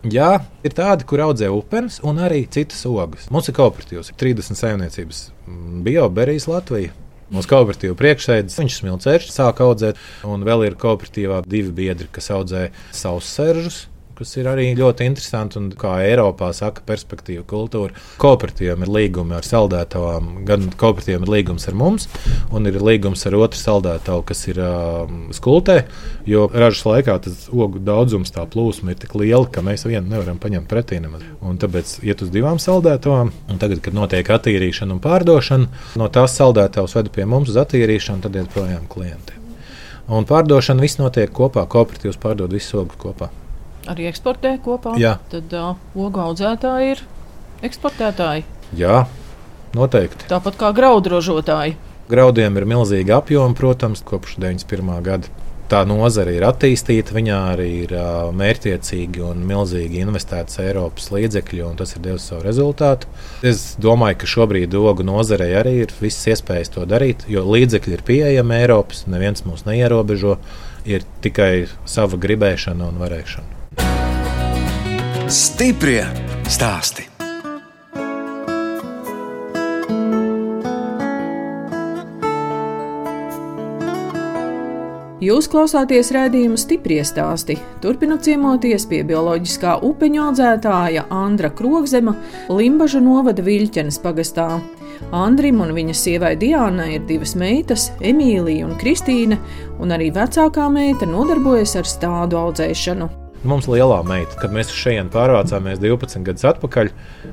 Jā, 0.07 0.31
ir 0.65 0.75
tādi, 0.77 1.07
kur 1.09 1.23
audzē 1.25 1.49
upenes 1.53 1.99
un 2.07 2.21
arī 2.23 2.45
citas 2.53 2.85
ogas. 2.89 3.29
Mums 3.33 3.51
ir 3.51 3.57
kooperatīvs, 3.57 4.13
30 4.19 4.59
saimniecības, 4.59 5.23
mm, 5.47 5.83
bioberijas 5.87 6.49
Latvija. 6.51 6.95
Mūsu 7.35 7.51
kooperatīva 7.51 7.97
priekšsēdis, 7.99 8.59
viņš 8.61 8.75
smilcēšs 8.81 9.33
sāk 9.35 9.59
audzēt, 9.65 9.99
un 10.31 10.45
vēl 10.47 10.69
ir 10.69 10.79
kooperatīvā 10.79 11.41
divi 11.43 11.73
biedri, 11.75 12.07
kas 12.15 12.31
audzē 12.31 12.69
savus 12.95 13.33
seržus, 13.35 13.81
kas 14.17 14.33
ir 14.39 14.49
arī 14.51 14.67
ļoti 14.77 15.07
interesanti. 15.07 15.59
Un, 15.61 15.69
kā 15.77 15.99
Eiropā 16.07 16.49
saka, 16.57 16.83
perspektīva 16.87 17.45
kultūra. 17.49 17.95
Kooperatīviem 18.23 18.87
ir 18.87 18.93
līgumi 18.93 19.37
ar 19.37 19.47
saldētavām, 19.47 20.31
gan 20.49 20.69
kooperatīviem 20.81 21.27
ir 21.27 21.33
līgums 21.37 21.69
ar 21.69 21.77
mums, 21.79 22.09
un 22.55 22.69
ir 22.69 22.81
līgums 22.81 23.27
ar 23.29 23.37
otru 23.39 23.61
saldētavu, 23.61 24.25
kas 24.31 24.43
ir 24.51 24.61
uh, 24.63 25.15
skultē. 25.37 25.79
Jo 26.29 26.47
ražas 26.53 26.85
laikā 26.89 27.19
tas 27.27 27.47
ogu 27.53 27.83
daudzums, 27.83 28.35
tā 28.35 28.47
plūsma 28.51 28.95
ir 28.95 29.01
tik 29.05 29.17
liela, 29.21 29.47
ka 29.53 29.65
mēs 29.67 29.87
vienu 29.89 30.09
nevaram 30.11 30.41
paņemt 30.43 30.71
pretī. 30.71 31.01
Nemaz. 31.03 31.25
Un 31.45 31.61
tāpēc 31.61 31.99
iet 32.07 32.25
uz 32.25 32.33
divām 32.33 32.61
saldētavām. 32.63 33.33
Un 33.53 33.63
tagad, 33.63 33.83
kad 33.85 33.97
notiek 33.97 34.31
attīrīšana 34.37 34.97
un 34.97 35.03
pārdošana, 35.05 35.83
no 36.01 36.11
tās 36.13 36.37
saldētavas 36.41 36.97
veda 36.97 37.13
pie 37.13 37.29
mums 37.29 37.53
uz 37.53 37.61
attīrīšanu, 37.61 38.25
tad 38.25 38.39
iet 38.41 38.53
projām 38.55 38.89
klientiem. 38.91 39.43
Un 40.07 40.27
pārdošana 40.27 40.85
viss 40.85 41.01
notiek 41.01 41.33
kopā. 41.35 41.67
Kooperatīvs 41.71 42.21
pārdod 42.23 42.55
visu 42.55 42.79
ogu 42.85 42.95
kopā. 43.01 43.33
Arī 43.91 44.09
eksportē 44.11 44.57
kopā. 44.65 44.97
Jā. 45.01 45.17
Tad 45.33 45.53
uh, 45.57 45.75
ogu 45.95 46.23
audzētāji 46.23 46.93
ir 46.95 47.03
eksportētāji. 47.67 48.47
Jā, 48.77 49.05
noteikti. 49.77 50.29
Tāpat 50.31 50.59
kā 50.61 50.73
graudrožotāji. 50.77 51.77
Graudiem 52.11 52.59
ir 52.61 52.69
milzīga 52.71 53.21
apjoma, 53.21 53.57
protams, 53.59 54.03
kopš 54.07 54.39
91. 54.43 54.95
gada 55.07 55.33
tā 55.71 55.83
nozare 55.89 56.37
ir 56.37 56.45
attīstīta, 56.47 57.15
viņā 57.17 57.39
arī 57.53 57.69
ir 57.85 57.95
uh, 57.97 58.29
mērķiecīgi 58.37 59.23
un 59.27 59.43
milzīgi 59.49 60.03
investēts 60.05 60.61
Eiropas 60.63 61.11
līdzekļi, 61.15 61.63
un 61.67 61.81
tas 61.81 61.97
ir 61.97 62.05
devis 62.05 62.29
savu 62.31 62.45
rezultātu. 62.47 63.11
Es 63.47 63.75
domāju, 63.83 64.21
ka 64.23 64.31
šobrīd 64.37 64.77
ogu 64.79 65.07
nozarei 65.07 65.53
arī 65.59 65.77
ir 65.85 65.97
visas 66.01 66.37
iespējas 66.37 66.73
to 66.77 66.87
darīt, 66.89 67.27
jo 67.31 67.45
līdzekļi 67.47 67.99
ir 67.99 68.07
pieejami 68.07 68.61
Eiropas, 68.63 69.05
neviens 69.11 69.47
mūs 69.49 69.67
neierobežo, 69.69 70.39
ir 70.87 71.07
tikai 71.25 71.67
sava 71.89 72.19
gribēšana 72.23 72.93
un 72.93 73.03
varēšana. 73.03 73.56
Stiprie 75.27 76.05
stāstī! 76.47 77.03
Jūs 85.19 85.49
klausāties 85.51 86.13
redzējuma 86.15 86.61
stipri 86.63 87.01
stāstī. 87.03 87.57
Turpinot 87.83 88.23
ciemoties 88.23 88.87
pie 88.87 89.03
bioloģiskā 89.09 89.81
upeņu 89.83 90.23
audzētāja 90.29 91.09
Andra 91.11 91.51
Krogzema, 91.51 92.15
Limbaža 92.47 93.03
novada 93.03 93.43
Viļķenes 93.43 93.99
pagastā. 94.07 94.47
Andrim 95.11 95.59
un 95.67 95.75
viņa 95.75 96.01
sievai 96.07 96.37
Diānai 96.39 96.93
ir 97.01 97.07
divas 97.11 97.35
meitas, 97.35 97.91
Emīlija 97.99 98.71
un 98.71 98.79
Kristīna, 98.79 99.43
un 99.83 99.91
arī 99.91 100.13
vecākā 100.15 100.71
meita 100.71 101.11
nodarbojas 101.11 101.75
ar 101.83 101.95
stādu 101.97 102.45
audzēšanu. 102.47 103.26
Mums 103.47 103.69
lielā 103.71 104.01
meita, 104.07 104.35
kad 104.41 104.55
mēs 104.55 104.73
šeit 104.75 105.13
pārvācāmies 105.15 105.79
12 105.83 106.25
gadus 106.27 106.47
atpakaļ, 106.51 106.91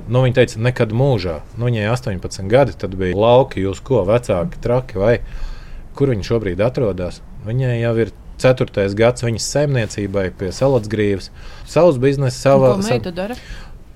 nu, 0.08 0.21
viņa 0.26 0.38
teica, 0.38 0.60
nekad 0.67 0.93
mūžā. 0.93 1.39
Nu, 1.58 1.67
viņai 1.69 1.88
18 1.89 2.49
gadi, 2.52 2.76
tad 2.78 2.93
bija 2.99 3.17
lauki, 3.17 3.63
jūs 3.65 3.82
ko 3.86 4.04
vecāki, 4.06 4.62
traki 4.62 5.02
vai 5.02 5.15
kur 5.97 6.13
viņi 6.13 6.28
šobrīd 6.28 6.62
atrodas. 6.62 7.21
Viņai 7.47 7.80
jau 7.80 7.95
ir 8.04 8.13
ceturtais 8.41 8.95
gads 8.97 9.26
viņas 9.26 9.49
saimniecībai 9.56 10.28
pie 10.38 10.52
salātsgrīvas. 10.56 11.30
Savs 11.69 11.99
biznesa, 12.02 12.38
savā 12.38 12.76
veidā. 12.78 13.38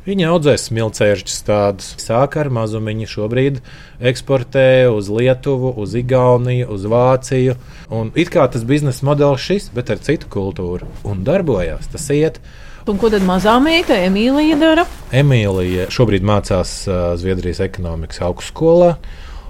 Viņa 0.08 0.30
audzēs 0.32 0.70
smilcēžus 0.70 1.42
tādus. 1.44 1.90
Sāk 2.00 2.38
ar 2.40 2.48
mazumiņu, 2.56 3.10
šobrīd 3.12 3.58
eksportē 4.00 4.88
uz 4.88 5.10
Lietuvu, 5.12 5.74
uz 5.84 5.98
Igauniju, 6.00 6.70
uz 6.72 6.86
Vāciju. 6.88 7.58
Un 7.92 8.14
it 8.16 8.32
kā 8.32 8.46
tas 8.48 8.64
biznesa 8.64 9.04
modelis 9.04 9.44
šis, 9.44 9.66
bet 9.76 9.92
ar 9.92 10.00
citu 10.00 10.30
kultūru. 10.32 10.88
Un 11.04 11.26
darbojās, 11.28 11.90
tas 11.92 12.08
iet. 12.16 12.40
Un 12.88 13.02
ko 13.02 13.12
tad 13.12 13.26
mazā 13.28 13.58
meita 13.60 13.98
Emīlija 14.00 14.56
dara? 14.62 14.86
Emīlija 15.12 15.90
šobrīd 15.92 16.24
mācās 16.24 16.78
Zviedrijas 17.20 17.60
ekonomikas 17.68 18.24
augstskolā 18.30 18.94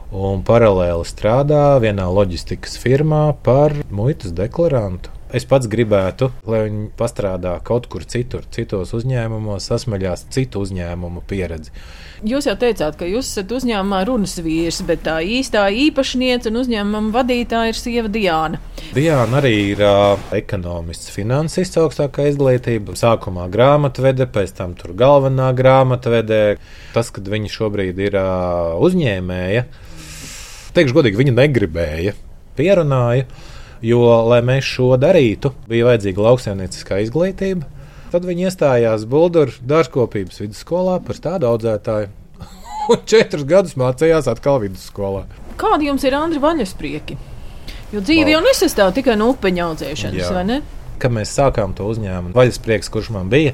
un 0.09 0.41
paralēli 0.47 1.05
strādā 1.05 1.67
vienā 1.85 2.09
loģistikas 2.17 2.79
firmā 2.81 3.27
par 3.45 3.77
muitas 3.93 4.33
deklarantu. 4.33 5.13
Es 5.35 5.43
pats 5.43 5.67
gribētu, 5.67 6.29
lai 6.47 6.61
viņi 6.69 6.85
pastrādā 6.95 7.57
kaut 7.67 7.89
kur 7.91 8.05
citur, 8.07 8.45
citos 8.55 8.93
uzņēmumos, 8.95 9.65
sasmaļās 9.67 10.29
citu 10.31 10.61
uzņēmumu 10.63 11.19
pieredzi. 11.27 11.73
Jūs 12.27 12.47
jau 12.47 12.53
teicāt, 12.57 12.95
ka 12.95 13.05
jūs 13.05 13.27
esat 13.27 13.51
uzņēmumā 13.51 13.99
runas 14.07 14.37
vīrs, 14.39 14.79
bet 14.87 15.03
tā 15.03 15.17
īstā 15.21 15.65
īpašniece 15.83 16.47
un 16.47 16.61
uzņēmuma 16.61 17.11
vadītāja 17.13 17.73
ir 17.73 17.77
sieva 17.77 18.11
Diana. 18.13 18.61
Diana 18.95 19.41
arī 19.41 19.51
ir 19.73 19.83
uh, 19.83 20.15
ekonomists, 20.37 21.11
finansists 21.11 21.77
augstākā 21.81 22.29
izglītība. 22.31 22.95
Sākumā 22.95 23.49
grāmatvede, 23.51 24.29
pēc 24.31 24.55
tam 24.61 24.77
tur 24.79 24.95
galvenā 24.97 25.51
grāmatvede. 25.59 26.39
Tas, 26.95 27.11
kad 27.11 27.27
viņa 27.27 27.51
šobrīd 27.51 27.99
ir 28.07 28.15
uh, 28.15 28.79
uzņēmēja, 28.87 29.67
teikšu 30.73 30.97
godīgi, 31.01 31.19
viņa 31.19 31.35
negribēja, 31.35 32.15
pierunāja, 32.57 33.27
jo, 33.81 34.03
lai 34.29 34.41
mēs 34.45 34.67
šo 34.67 34.93
darītu, 35.01 35.53
bija 35.69 35.87
vajadzīga 35.91 36.23
lauksaimnieciskā 36.29 37.01
izglītība. 37.05 37.67
Tad 38.11 38.23
viņi 38.27 38.47
iestājās 38.47 39.03
Bulgāru 39.09 39.55
dārzkopības 39.67 40.39
vidusskolā 40.43 40.99
par 41.03 41.19
tādu 41.23 41.49
audzētāju. 41.49 42.11
Un 42.93 43.01
četrus 43.09 43.43
gadus 43.47 43.75
mācījās 43.79 44.29
atkal 44.31 44.61
vidusskolā. 44.63 45.25
Kādi 45.59 45.89
jums 45.89 46.05
ir 46.07 46.15
Andri 46.15 46.39
vaļasprieki? 46.43 47.17
Jo 47.91 48.03
dzīve 48.03 48.33
jau 48.33 48.39
nesastāv 48.43 48.93
tikai 48.95 49.15
no 49.19 49.31
upeņa 49.33 49.67
audzēšanas, 49.71 50.31
vai 50.35 50.45
ne? 50.47 50.61
Kad 50.99 51.13
mēs 51.13 51.31
sākām 51.35 51.75
to 51.77 51.85
uzņēmumu, 51.91 52.33
vaļasprieks, 52.35 52.89
kurš 52.91 53.11
man 53.15 53.29
bija, 53.31 53.53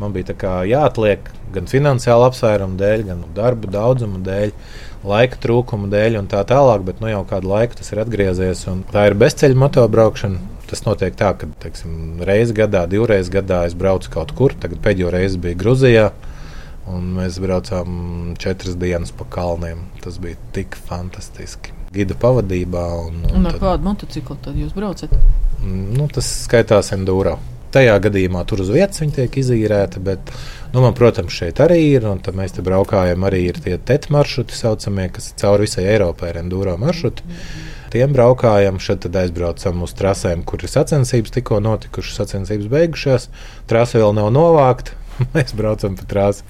man 0.00 0.14
bija 0.14 0.36
jāatliek 0.68 1.28
gan 1.54 1.68
finansiālu 1.70 2.28
apsvērumu 2.28 2.78
dēļ, 2.80 3.04
gan 3.08 3.24
darbu 3.36 3.72
daudzumu 3.74 4.22
dēļ 4.24 4.54
laika 5.04 5.38
trūkuma 5.40 5.88
dēļ 5.92 6.18
un 6.22 6.28
tā 6.30 6.40
tālāk, 6.48 6.84
bet 6.86 7.00
nu, 7.02 7.10
jau 7.12 7.22
kādu 7.28 7.50
laiku 7.50 7.78
tas 7.78 7.92
ir 7.92 8.02
atgriezies. 8.02 8.64
Tā 8.92 9.06
ir 9.10 9.16
bezceļa 9.20 9.60
motobraukšana. 9.64 10.50
Tas 10.64 10.80
notiek 10.86 11.16
tā, 11.18 11.34
ka 11.36 11.46
teiksim, 11.60 12.22
reizi 12.24 12.56
gadā, 12.56 12.86
divreiz 12.90 13.28
gadā 13.32 13.64
es 13.68 13.76
braucu 13.78 14.10
kaut 14.14 14.32
kur. 14.36 14.56
Tagad 14.60 14.80
pēdējo 14.84 15.12
reizi 15.12 15.40
bija 15.42 15.60
Grūzijā. 15.60 16.08
Un 16.90 17.14
mēs 17.16 17.38
braucām 17.40 18.34
četras 18.40 18.76
dienas 18.80 19.12
pa 19.16 19.28
kalniem. 19.36 19.86
Tas 20.04 20.18
bija 20.20 20.40
tik 20.56 20.76
fantastiski. 20.88 21.72
Gida 21.94 22.16
pavadībā. 22.20 22.84
Un, 23.06 23.22
un, 23.28 23.38
un 23.38 23.48
ar 23.48 23.56
tad, 23.56 23.62
kādu 23.62 23.88
motociklu 23.88 24.36
tad 24.44 24.58
jūs 24.58 24.74
braucat? 24.76 25.12
Nu, 25.64 26.08
tas 26.12 26.28
skaitās 26.44 26.92
enduro. 26.96 27.38
Tajā 27.74 27.96
gadījumā 28.04 28.44
tur 28.46 28.62
uz 28.62 28.70
vietas 28.70 29.02
viņi 29.02 29.16
tiek 29.18 29.40
izīrēti, 29.42 30.02
bet 30.04 30.30
Nu, 30.74 30.80
man, 30.82 30.94
protams, 30.98 31.30
šeit 31.30 31.60
arī 31.62 31.76
ir, 31.92 32.02
un 32.10 32.18
mēs 32.34 32.56
te 32.56 32.62
braukājam 32.66 33.22
arī 33.28 33.44
ir 33.46 33.60
tie 33.62 33.76
TET 33.78 34.08
maršruti, 34.10 34.56
saucamie, 34.58 35.04
kas 35.14 35.28
cauri 35.38 35.68
visai 35.68 35.84
Eiropai 35.92 36.32
ir 36.32 36.40
enduro 36.40 36.74
maršruti. 36.82 37.22
Tiem 37.94 38.10
braukājam, 38.16 38.80
šeit 38.82 39.06
aizbraucam 39.06 39.84
uz 39.86 39.94
trasēm, 39.94 40.42
kur 40.42 40.64
ir 40.66 40.72
sacensības 40.72 41.36
tikko 41.36 41.60
notikušas, 41.62 42.16
sacensības 42.18 42.66
beigušās. 42.72 43.28
Trasa 43.70 44.02
vēl 44.02 44.16
nav 44.18 44.32
novākta, 44.34 44.98
mēs 45.36 45.54
braucam 45.54 45.94
pa 46.00 46.08
trasi. 46.10 46.42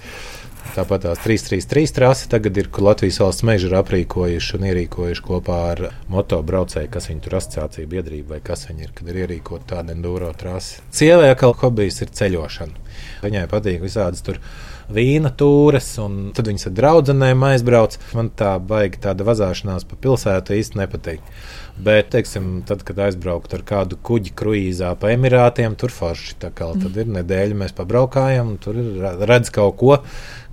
Tāpat 0.75 1.05
tās 1.05 1.21
333 1.23 1.93
trasi 1.95 2.27
tagad 2.33 2.57
ir, 2.59 2.67
kur 2.75 2.89
Latvijas 2.89 3.21
valsts 3.23 3.45
meža 3.47 3.69
ir 3.69 3.77
aprīkojuši 3.79 4.57
un 4.57 4.65
ierīkojuši 4.67 5.23
kopā 5.23 5.59
ar 5.69 5.83
motobraucēju, 6.11 6.91
kas 6.91 7.07
viņu 7.11 7.23
tur 7.23 7.37
asociācija 7.39 7.91
biedrība 7.93 8.35
vai 8.35 8.41
kas 8.43 8.67
viņi 8.67 8.89
ir, 8.89 8.91
kad 8.99 9.13
ir 9.13 9.21
ierīkota 9.23 9.77
tāda 9.77 9.95
enduro 9.95 10.33
trasi. 10.35 10.83
Sievai 10.91 11.29
atkal 11.31 11.55
hobijs 11.61 12.03
ir 12.03 12.11
ceļošana. 12.19 12.83
Viņai 13.23 13.45
patīk 13.53 13.85
visādas 13.87 14.27
tur 14.27 14.43
vīna 14.93 15.33
tūres, 15.39 15.91
un 16.03 16.33
tad 16.37 16.49
viņas 16.51 16.69
ar 16.71 16.77
draugiem 16.79 17.47
aizbrauc. 17.51 17.99
Man 18.17 18.31
tā 18.37 18.57
baigi 18.59 19.03
tāda 19.05 19.27
vazāšanās 19.27 19.87
pa 19.89 20.01
pilsētu 20.01 20.59
īsti 20.59 20.81
nepatīk. 20.83 21.35
Bet, 21.75 22.13
teiksim, 22.13 22.61
tad, 22.63 22.85
kad 22.87 23.01
aizbraukt 23.03 23.55
ar 23.57 23.65
kādu 23.67 23.97
kuģi 23.99 24.31
kruīzā 24.39 24.93
pa 25.01 25.11
Emirātiem, 25.11 25.75
tur 25.75 25.91
forši 25.91 26.37
tā 26.45 26.53
kā 26.55 26.69
tad 26.79 26.95
ir 27.03 27.09
nedēļa, 27.11 27.57
mēs 27.65 27.75
pabraukājam, 27.75 28.53
un 28.53 28.61
tur 28.63 28.79
redz 29.27 29.51
kaut 29.55 29.75
ko, 29.81 29.97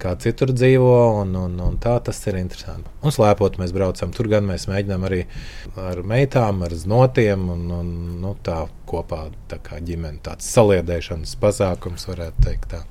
kā 0.02 0.16
citur 0.24 0.50
dzīvo, 0.50 0.96
un, 1.22 1.36
un, 1.38 1.60
un 1.62 1.78
tā 1.82 1.94
tas 2.02 2.18
ir 2.26 2.40
interesanti. 2.40 2.90
Un 3.06 3.14
slēpot 3.14 3.60
mēs 3.62 3.74
braucam, 3.76 4.16
tur 4.18 4.32
gan 4.34 4.50
mēs 4.50 4.66
mēģinām 4.72 5.06
arī 5.12 5.22
ar 5.78 6.02
meitām, 6.10 6.66
ar 6.66 6.74
znotiem, 6.74 7.46
un, 7.54 7.68
un 7.78 7.94
nu, 8.24 8.34
tā 8.42 8.64
kopā 8.90 9.28
tā 9.52 9.62
kā 9.62 9.78
ģimene, 9.78 10.24
tāds 10.26 10.50
saliedēšanas 10.58 11.38
pasākums, 11.44 12.10
varētu 12.10 12.48
teikt 12.50 12.74
tā. 12.74 12.82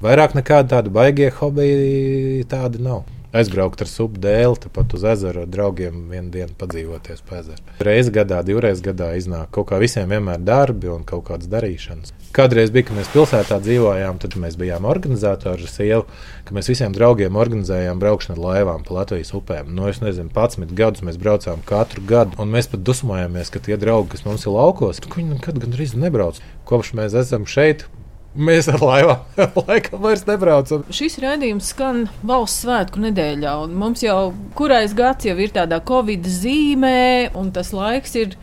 Vairāk 0.00 0.32
nekāda 0.32 0.78
tāda 0.78 0.92
baigie 0.92 1.28
hobiji 1.36 2.44
tāda 2.48 2.80
nav 2.80 3.02
aizbraukt 3.36 3.82
ar 3.84 3.88
supu 3.90 4.18
dēli, 4.22 4.58
tepat 4.64 4.94
uz 4.96 5.04
ezeru 5.06 5.44
ar 5.44 5.50
draugiem 5.50 6.08
vienu 6.10 6.32
dienu 6.34 6.54
padzīvoties 6.58 7.22
pa 7.26 7.40
ezeru. 7.40 7.60
Reizi 7.86 8.12
gadā, 8.14 8.40
divreiz 8.46 8.82
gadā 8.82 9.12
iznāk 9.18 9.52
kaut 9.54 9.68
kā 9.70 9.78
visiem 9.82 10.10
vienmēr 10.10 10.40
darbi 10.42 10.90
un 10.90 11.04
kaut 11.06 11.28
kādas 11.28 11.50
darīšanas. 11.52 12.14
Kādreiz 12.34 12.72
bija, 12.74 12.88
kad 12.88 12.98
mēs 12.98 13.12
pilsētā 13.12 13.60
dzīvojām, 13.62 14.18
tad 14.22 14.34
mēs 14.40 14.58
bijām 14.58 14.88
organizatori 14.90 15.66
ar 15.66 15.70
sievu, 15.70 16.08
ka 16.46 16.56
mēs 16.56 16.70
visiem 16.70 16.94
draugiem 16.96 17.38
organizējām 17.38 18.02
braukšanu 18.02 18.38
ar 18.38 18.42
laivām 18.48 18.84
pa 18.86 18.98
Latvijas 19.00 19.34
upēm. 19.36 19.70
No 19.70 19.84
nu, 19.84 19.92
es 19.92 20.02
nezinu, 20.02 20.30
11 20.34 20.74
gadus 20.78 21.06
mēs 21.06 21.18
braucām 21.22 21.62
katru 21.66 22.02
gadu, 22.06 22.38
un 22.42 22.50
mēs 22.54 22.70
pat 22.70 22.82
dusmojāmies, 22.86 23.50
ka 23.54 23.62
tie 23.62 23.78
draugi, 23.78 24.14
kas 24.16 24.26
mums 24.26 24.46
ir 24.46 24.54
laukos, 24.58 25.02
viņi 25.06 25.36
nekad 25.36 25.62
gandrīz 25.62 25.96
nebrauc. 25.98 26.42
Kopš 26.70 26.94
mēs 26.98 27.18
esam 27.18 27.46
šeit, 27.50 27.86
Mēs 28.30 28.68
ar 28.70 28.78
laivām 28.78 29.24
laikam 29.66 30.02
vairs 30.04 30.22
nebraucam. 30.28 30.84
Šis 30.94 31.18
raidījums 31.22 31.72
skan 31.72 32.04
valsts 32.22 32.62
svētku 32.62 33.02
nedēļā, 33.02 33.56
un 33.64 33.74
mums 33.78 34.04
jau 34.04 34.30
kurais 34.58 34.94
gads 34.94 35.26
jau 35.26 35.34
ir 35.42 35.50
tādā 35.56 35.80
covid 35.82 36.28
zīmē, 36.30 37.32
un 37.38 37.50
tas 37.54 37.72
laiks 37.74 38.14
ir. 38.20 38.36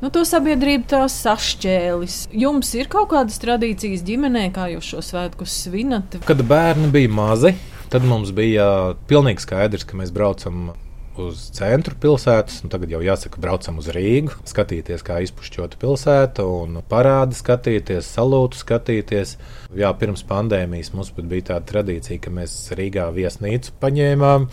Nu, 0.00 0.08
to 0.12 0.26
sabiedrība 0.28 0.88
tās 0.92 1.14
sašķēlis. 1.24 2.16
Jums 2.36 2.72
ir 2.76 2.88
kaut 2.92 3.10
kādas 3.12 3.40
tradīcijas 3.40 4.04
ģimenē, 4.04 4.50
kā 4.56 4.68
jūs 4.72 4.90
šo 4.92 5.04
svētku 5.04 5.48
svinat? 5.48 6.18
Kad 6.28 6.42
bērni 6.48 6.90
bija 6.92 7.12
mazi, 7.12 7.54
tad 7.92 8.04
mums 8.08 8.32
bija 8.36 8.96
pilnīgi 9.08 9.44
skaidrs, 9.44 9.88
ka 9.88 9.96
mēs 10.00 10.12
braucam 10.12 10.74
uz 11.22 11.46
centru 11.56 11.96
pilsētas, 12.00 12.62
tagad 12.72 12.92
jau 12.92 13.00
jāsaka, 13.04 13.40
braucam 13.42 13.80
uz 13.80 13.88
Rīgu, 13.94 14.34
skatīties, 14.48 15.04
kā 15.06 15.18
izpušķota 15.24 15.78
pilsēta, 15.80 16.44
un 16.46 16.80
parādi 16.88 17.38
skatīties, 17.38 18.08
salūtu 18.16 18.60
skatīties. 18.60 19.36
Jā, 19.76 19.90
pirms 19.98 20.22
pandēmijas 20.28 20.92
mums 20.94 21.10
bija 21.16 21.50
tāda 21.52 21.66
tradīcija, 21.70 22.20
ka 22.22 22.32
mēs 22.32 22.54
Rīgā 22.78 23.08
viesnīcu 23.16 23.74
paņēmām, 23.82 24.46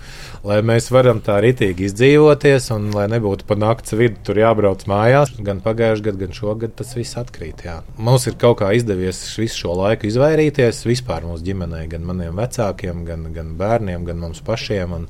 lai 0.49 0.60
mēs 0.65 0.89
varam 0.93 1.21
tā 1.23 1.38
ritīgi 1.43 1.88
izdzīvoties, 1.89 2.71
un 2.76 2.89
lai 2.95 3.06
nebūtu 3.13 3.47
pa 3.49 3.58
nakts 3.60 3.95
vidu 3.97 4.19
tur 4.28 4.41
jābrauc 4.41 4.88
mājās. 4.89 5.36
Gan 5.43 5.62
pagājušajā 5.63 6.08
gadā, 6.10 6.23
gan 6.26 6.36
šogad 6.36 6.76
tas 6.80 6.95
viss 6.97 7.19
atkrīt. 7.19 7.63
Jā. 7.67 7.80
Mums 7.97 8.28
ir 8.30 8.39
kaut 8.41 8.60
kā 8.63 8.73
izdevies 8.76 9.21
visu 9.39 9.63
šo 9.63 9.78
laiku 9.80 10.10
izvairīties 10.10 10.84
vispār 10.89 11.28
mūsu 11.28 11.45
ģimenei, 11.47 11.86
gan 11.91 12.06
maniem 12.08 12.41
vecākiem, 12.41 13.06
gan, 13.08 13.30
gan 13.36 13.56
bērniem, 13.60 14.06
gan 14.10 14.21
mums 14.23 14.43
pašiem. 14.45 14.97
Un, 14.97 15.10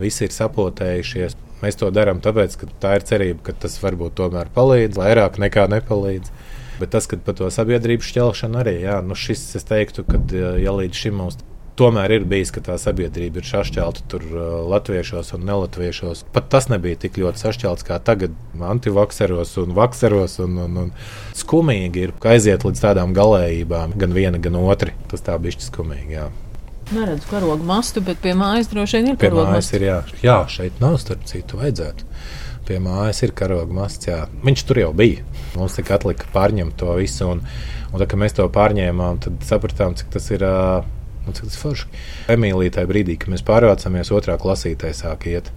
visi 0.00 0.26
ir 0.26 0.34
sapotējušies. 0.34 1.36
Mēs 1.62 1.78
to 1.80 1.88
darām 1.94 2.20
tāpēc, 2.24 2.58
ka 2.60 2.68
tā 2.82 2.98
ir 2.98 3.06
cerība, 3.08 3.40
ka 3.48 3.56
tas 3.64 3.78
varbūt 3.80 4.18
tomēr 4.18 4.52
palīdz, 4.54 4.98
vairāk 5.00 5.40
nekā 5.40 5.66
nepalīdz. 5.72 6.32
Bet 6.76 6.92
tas, 6.92 7.08
ka 7.08 7.16
par 7.16 7.38
to 7.38 7.48
sabiedrības 7.52 8.10
šķelšanu 8.10 8.60
arī, 8.60 8.78
jā, 8.84 8.98
nu 9.00 9.16
šis 9.16 9.48
es 9.56 9.64
teiktu, 9.64 10.04
ka 10.04 10.20
ja 10.60 10.74
līdz 10.76 11.04
šim 11.06 11.16
mums 11.22 11.38
tomēr 11.76 12.14
ir 12.16 12.24
bijis, 12.28 12.52
ka 12.54 12.62
tā 12.64 12.76
sabiedrība 12.80 13.40
ir 13.40 13.48
sašķelta 13.48 14.06
tur 14.10 14.24
latviešos 14.72 15.34
un 15.36 15.44
nelatviešos. 15.48 16.24
Pat 16.34 16.48
tas 16.52 16.70
nebija 16.72 16.98
tik 17.04 17.20
ļoti 17.20 17.42
sašķelts 17.44 17.86
kā 17.86 17.98
tagad, 18.04 18.34
antivakseros 18.72 19.56
un 19.62 19.76
vakseros. 19.76 20.38
Un, 20.44 20.56
un, 20.64 20.80
un 20.86 20.92
skumīgi 21.36 22.08
ir, 22.08 22.16
aiziet 22.32 22.64
līdz 22.66 22.84
tādām 22.88 23.14
galējībām, 23.16 23.96
gan 24.00 24.16
viena, 24.16 24.40
gan 24.42 24.58
otra. 24.62 24.94
Tas 25.10 25.24
tā 25.26 25.36
bija 25.42 25.60
skumīgi. 25.68 26.16
Jā. 26.16 26.30
Neredzu 26.94 27.26
karogu 27.30 27.64
mastu, 27.66 28.00
bet 28.04 28.20
pie 28.22 28.32
mājas 28.38 28.68
droši 28.70 29.00
vien 29.00 29.08
ir 29.10 29.16
karoga 29.18 29.56
masts. 29.56 29.74
Ir, 29.74 29.84
jā. 29.88 29.96
jā, 30.22 30.36
šeit 30.50 30.78
nav 30.82 31.00
starp 31.02 31.24
citu 31.26 31.58
vajadzētu. 31.58 32.06
Pie 32.68 32.78
mājas 32.82 33.24
ir 33.26 33.32
karoga 33.34 33.74
masts. 33.74 34.06
Jā. 34.06 34.20
Viņš 34.44 34.62
tur 34.68 34.78
jau 34.84 34.92
bija. 34.94 35.24
Mums 35.58 35.74
tikai 35.78 35.96
atlika 35.98 36.30
pārņemt 36.34 36.76
to 36.78 36.94
visu. 36.98 37.26
Un, 37.34 37.42
un 37.90 37.96
tad, 37.96 38.06
kad 38.12 38.22
mēs 38.22 38.38
to 38.38 38.46
pārņēmām, 38.54 39.18
tad 39.26 39.42
sapratām, 39.48 39.98
cik 39.98 40.14
tas 40.14 40.30
ir. 40.30 40.46
Nu, 41.26 41.34
cik 41.34 41.48
tas 41.48 41.58
forši. 41.58 41.90
Emīlija 42.36 42.78
tajā 42.78 42.92
brīdī, 42.92 43.18
kad 43.18 43.34
mēs 43.34 43.42
pārvācāmies 43.46 44.14
otrā 44.14 44.38
klasītē, 44.38 44.94
sāk 44.94 45.26
iet. 45.32 45.50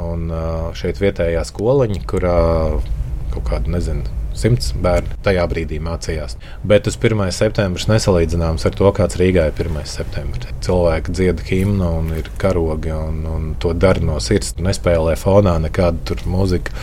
Un 0.00 0.32
šeit 0.78 1.04
vietējā 1.04 1.44
skoliņa, 1.44 2.00
kurā 2.08 2.38
kaut 3.34 3.44
kāda, 3.50 3.76
nezinu, 3.76 4.08
simts 4.38 4.72
bērni 4.82 5.18
tajā 5.24 5.44
brīdī 5.50 5.78
mācījās. 5.82 6.36
Bet 6.66 6.86
tas 6.88 6.98
1. 6.98 7.24
septembris 7.34 7.88
nesalīdzināms 7.90 8.66
ar 8.68 8.76
to, 8.78 8.90
kāds 8.96 9.18
Rīgā 9.20 9.48
ir 9.50 9.56
1. 9.66 9.80
septembris. 9.88 10.52
Cilvēki 10.64 11.14
dzied 11.16 11.44
himnu 11.48 11.92
un 12.00 12.12
ir 12.18 12.30
karogi 12.42 12.92
un, 12.94 13.22
un 13.28 13.48
to 13.62 13.74
dara 13.76 14.02
no 14.04 14.18
sirds. 14.22 14.54
Nespēlē 14.62 15.16
fonā 15.20 15.56
nekādu 15.62 16.18
mūziku, 16.28 16.74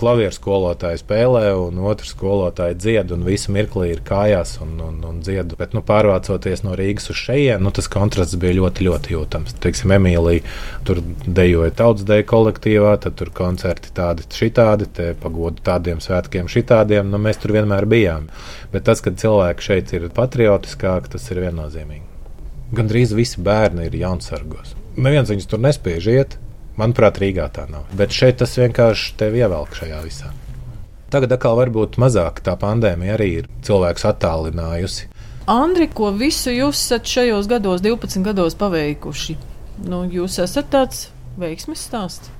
klavieru 0.00 0.34
skolotāji 0.34 1.00
spēlē, 1.00 1.50
un 1.58 1.80
otrs 1.88 2.12
skolotāji 2.14 2.76
dzied, 2.78 3.12
un 3.14 3.24
visu 3.26 3.52
mirkli 3.54 3.90
ir 3.92 4.02
kājās 4.06 4.56
un, 4.64 4.74
un, 4.84 4.98
un 5.08 5.20
dzied. 5.24 5.54
Bet, 5.58 5.74
nu, 5.76 5.82
pārvācoties 5.86 6.64
no 6.66 6.76
Rīgas 6.78 7.10
uz 7.12 7.20
šejienes, 7.20 7.62
nu, 7.64 7.72
tas 7.74 7.90
kontrasts 7.92 8.38
bija 8.40 8.58
ļoti, 8.60 8.86
ļoti 8.88 9.14
jūtams. 9.16 9.56
Teiksim, 9.64 9.94
Emīlija 9.96 10.44
tur 10.88 11.02
dejoja 11.26 11.74
tautas 11.80 12.06
deju 12.08 12.28
kolektīvā, 12.32 12.96
tad 13.04 13.18
tur 13.20 13.32
koncerti 13.36 13.92
tādi, 13.96 14.26
šitādi, 14.36 14.90
te 14.98 15.10
pagodu 15.22 15.64
tādiem 15.66 16.02
svētkiem, 16.04 16.50
šitādiem. 16.52 17.10
Nu, 17.12 17.20
mēs 17.22 17.40
tur 17.42 17.56
vienmēr 17.56 17.88
bijām. 17.90 18.30
Bet 18.72 18.88
tas, 18.88 19.04
ka 19.04 19.14
cilvēki 19.16 19.70
šeit 19.70 19.94
ir 19.96 20.10
patriotiskāki, 20.16 21.16
tas 21.16 21.30
ir 21.32 21.44
viennozīmīgi. 21.46 22.04
Gan 22.76 22.88
drīz 22.90 23.12
visi 23.14 23.42
bērni 23.46 23.86
ir 23.86 23.94
jaunsargos. 24.00 24.74
Neviens 24.96 25.30
viņus 25.30 25.48
tur 25.50 25.60
nespēj 25.62 26.10
iet. 26.14 26.38
Manuprāt, 26.76 27.16
Rīgā 27.22 27.46
tā 27.56 27.64
nav. 27.72 27.86
Bet 27.96 28.12
šeit 28.12 28.36
tas 28.42 28.52
vienkārši 28.60 29.14
tevi 29.20 29.40
ievelk 29.40 29.72
šajā 29.78 30.00
visā. 30.04 30.32
Tagad 31.12 31.32
atkal 31.36 31.56
varbūt 31.56 31.96
mazāk 32.02 32.42
tā 32.44 32.56
pandēmija 32.60 33.14
arī 33.16 33.28
ir 33.40 33.50
cilvēks 33.64 34.04
attālinājusi. 34.10 35.08
Andri, 35.48 35.86
ko 35.88 36.10
visu 36.12 36.50
jūs 36.50 36.80
esat 36.82 37.06
šajos 37.08 37.48
gados, 37.48 37.80
12 37.84 38.26
gados 38.26 38.58
paveikuši? 38.58 39.36
Nu, 39.86 40.02
jūs 40.10 40.40
esat 40.42 40.68
tāds 40.72 41.06
veiksmes 41.40 41.84
stāsts? 41.86 42.32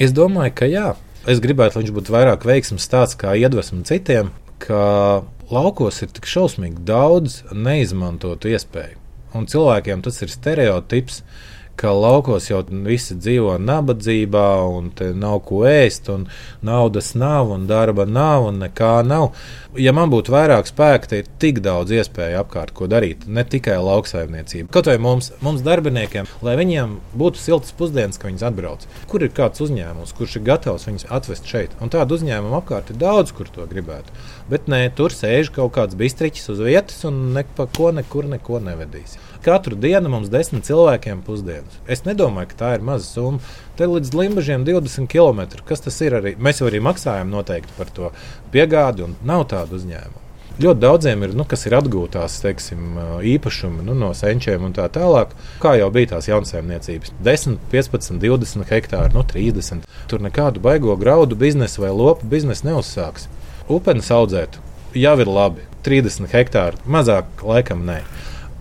Es 0.00 0.14
domāju, 0.14 0.54
ka 0.62 0.68
jā. 0.70 0.88
Es 1.28 1.40
gribētu, 1.42 1.76
lai 1.76 1.84
viņš 1.84 1.94
būtu 1.96 2.14
vairāk 2.14 2.44
veiksmes 2.46 2.86
stāsts 2.86 3.18
kā 3.20 3.34
iedvesma 3.36 3.82
citiem, 3.88 4.30
ka 4.62 5.24
laukos 5.50 6.00
ir 6.04 6.12
tik 6.14 6.28
šausmīgi 6.30 6.84
daudz 6.86 7.42
neizmantotu 7.52 8.52
iespēju. 8.54 9.00
Un 9.34 9.48
cilvēkiem 9.50 10.04
tas 10.06 10.22
ir 10.22 10.30
stereotips, 10.30 11.20
ka 11.20 11.53
laukos 11.82 12.50
jau 12.50 12.62
visi 12.86 13.16
dzīvo 13.18 13.58
nabadzībā, 13.58 14.48
un 14.70 14.92
nav 15.18 15.40
ko 15.48 15.64
ēst, 15.66 16.08
un 16.12 16.28
naudas 16.62 17.14
nav, 17.14 17.50
un 17.50 17.66
darba 17.66 18.06
nav, 18.06 18.46
un 18.48 18.60
nekā 18.62 19.02
nav. 19.06 19.32
Ja 19.74 19.90
man 19.92 20.10
būtu 20.12 20.30
vairāk 20.30 20.68
spēka, 20.70 21.10
tad 21.10 21.18
ir 21.18 21.30
tik 21.42 21.58
daudz 21.64 21.90
iespēju 21.90 22.38
apkārt, 22.38 22.70
ko 22.76 22.86
darīt. 22.86 23.26
Ne 23.26 23.42
tikai 23.42 23.74
lauksaimniecība. 23.82 24.70
Kaut 24.70 24.86
vai 24.86 24.96
mums, 25.02 25.32
mums 25.42 25.64
darbiniekiem, 25.66 26.30
lai 26.46 26.54
viņiem 26.60 26.98
būtu 27.18 27.42
siltas 27.42 27.74
pusdienas, 27.74 28.20
ka 28.20 28.30
viņas 28.30 28.46
atbrauc. 28.46 28.86
Kur 29.10 29.26
ir 29.26 29.34
kāds 29.34 29.64
uzņēmums, 29.64 30.14
kurš 30.14 30.38
ir 30.38 30.46
gatavs 30.46 30.86
viņus 30.86 31.08
atvest 31.10 31.50
šeit? 31.50 31.74
Un 31.82 31.90
tādu 31.90 32.14
uzņēmumu 32.14 32.60
apkārt 32.60 32.94
ir 32.94 33.00
daudz, 33.02 33.34
kur 33.34 33.50
to 33.50 33.66
gribētu. 33.70 34.14
Bet 34.50 34.66
nē, 34.68 34.86
tur 34.96 35.14
sēž 35.14 35.52
kaut 35.54 35.72
kāds 35.76 35.96
bistriķis 35.96 36.50
uz 36.52 36.64
vietas 36.64 37.04
un 37.08 37.30
neko 37.36 37.94
nekur 37.96 38.28
neko 38.28 38.60
nevedīs 38.60 39.16
katru 39.44 39.76
dienu 39.76 40.08
mums 40.08 40.30
desmit 40.32 40.64
cilvēkiem 40.68 41.20
pusdienas. 41.26 41.78
Es 41.90 42.04
nedomāju, 42.08 42.50
ka 42.52 42.60
tā 42.62 42.72
ir 42.78 42.84
maza 42.86 43.06
summa. 43.06 43.54
Te 43.78 43.88
līdz 43.90 44.14
limbažiem 44.16 44.64
20 44.64 45.10
km. 45.10 45.44
Kas 45.68 45.84
tas 45.84 46.00
ir? 46.04 46.16
Arī? 46.20 46.34
Mēs 46.40 46.62
jau 46.62 46.70
arī 46.70 46.80
maksājam 46.84 47.32
noteikti 47.32 47.74
par 47.78 47.90
to 47.94 48.12
piegādi, 48.54 49.04
un 49.08 49.16
nav 49.26 49.48
tādu 49.52 49.80
uzņēmumu. 49.80 50.22
Ļoti 50.62 50.80
daudziem 50.84 51.24
ir, 51.26 51.32
nu, 51.34 51.42
kas 51.50 51.66
ir 51.66 51.74
atgūtās 51.74 52.36
teiksim, 52.44 52.94
īpašumi 53.26 53.82
nu, 53.88 53.96
no 53.98 54.12
senčiem 54.14 54.62
un 54.62 54.76
tā 54.76 54.86
tālāk. 54.96 55.32
Kā 55.58 55.72
jau 55.80 55.88
bija 55.90 56.12
tās 56.12 56.30
jaunsaimniecības, 56.30 57.10
10, 57.26 57.58
15, 57.72 58.20
20 58.22 58.70
hektāri, 58.70 59.10
no 59.16 59.24
nu, 59.24 59.28
30. 59.32 59.82
Tur 60.08 60.22
nekādu 60.22 60.62
baigo 60.62 60.94
graudu 61.00 61.34
biznesu 61.34 61.82
vai 61.82 61.90
lopu 61.90 62.30
biznesu 62.30 62.70
neuzsāks. 62.70 63.26
Upenes 63.64 64.10
audzēt 64.12 64.58
jau 64.92 65.14
ir 65.22 65.28
labi, 65.30 65.62
30 65.86 66.28
hektāri, 66.34 66.76
mazāk 66.84 67.40
laikam 67.40 67.86
nē. 67.88 68.02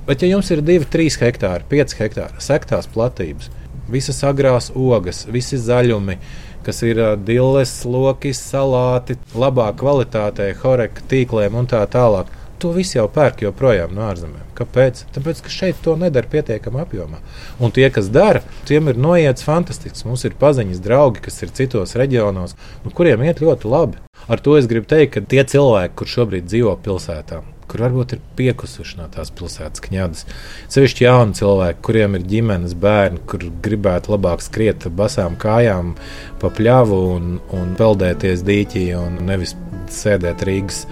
Bet, 0.08 0.24
ja 0.24 0.30
jums 0.32 0.48
ir 0.56 0.62
2, 0.64 0.86
3 0.94 1.18
hektāri, 1.20 1.68
5 1.68 1.96
hektāri 2.00 2.44
sektās 2.44 2.88
platības, 2.92 3.50
visas 3.92 4.22
agrās 4.24 4.70
ogas, 4.76 5.26
visi 5.28 5.60
zaļumi, 5.60 6.16
kas 6.64 6.80
ir 6.88 7.02
dilles, 7.28 7.74
loki, 7.84 8.32
salāti, 8.32 9.18
labā 9.36 9.68
kvalitātē, 9.76 10.54
horeka 10.64 11.04
tīkliem 11.12 11.60
un 11.60 11.68
tā 11.68 11.84
tālāk. 11.92 12.32
To 12.62 12.72
visu 12.76 12.98
jau 12.98 13.08
pērk 13.12 13.42
joprojām 13.44 13.94
no 13.96 14.06
ārzemēm. 14.08 14.52
Kāpēc? 14.58 15.04
Tāpēc, 15.16 15.42
ka 15.44 15.52
šeit 15.52 15.80
to 15.84 15.96
nedara 16.00 16.30
pietiekamā 16.30 16.86
apjomā. 16.86 17.20
Un 17.60 17.74
tie, 17.76 17.88
kas 17.92 18.12
dara, 18.14 18.44
tiem 18.70 18.92
ir 18.92 19.00
noiets 19.02 19.46
fantastisks. 19.46 20.06
Mums 20.08 20.24
ir 20.28 20.38
paziņas 20.40 20.84
draugi, 20.84 21.24
kas 21.26 21.42
ir 21.44 21.52
citos 21.58 21.98
reģionos, 22.00 22.56
nu, 22.86 22.94
kuriem 22.96 23.26
iet 23.26 23.44
ļoti 23.44 23.72
labi. 23.72 24.00
Ar 24.32 24.40
to 24.40 24.56
es 24.56 24.70
gribu 24.72 24.88
teikt, 24.88 25.18
ka 25.18 25.26
tie 25.28 25.44
cilvēki, 25.44 25.98
kur 26.00 26.08
šobrīd 26.08 26.48
dzīvo 26.48 26.78
pilsētām, 26.86 27.50
kur 27.68 27.84
varbūt 27.84 28.16
ir 28.16 28.22
piekusuši 28.38 29.02
no 29.02 29.10
tās 29.12 29.34
pilsētas 29.36 29.84
kņadas. 29.84 30.24
Sevišķi 30.72 31.08
jauni 31.08 31.36
cilvēki, 31.40 31.84
kuriem 31.84 32.16
ir 32.16 32.28
ģimenes 32.32 32.78
bērni, 32.80 33.20
kur 33.28 33.44
gribētu 33.66 34.14
labāk 34.14 34.46
skriet 34.46 34.88
basām 34.96 35.36
kājām 35.42 35.96
pa 36.40 36.54
pļavu 36.54 37.02
un, 37.18 37.34
un 37.58 37.76
peldēties 37.80 38.46
dīķī 38.48 38.86
un 39.02 39.20
nevis 39.28 39.58
sēdēt 39.92 40.46
Rīgas 40.48 40.86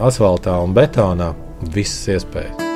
asfaltā 0.00 0.56
un 0.62 0.74
betonā. 0.76 1.34
Visas 1.74 2.06
iespējas. 2.14 2.68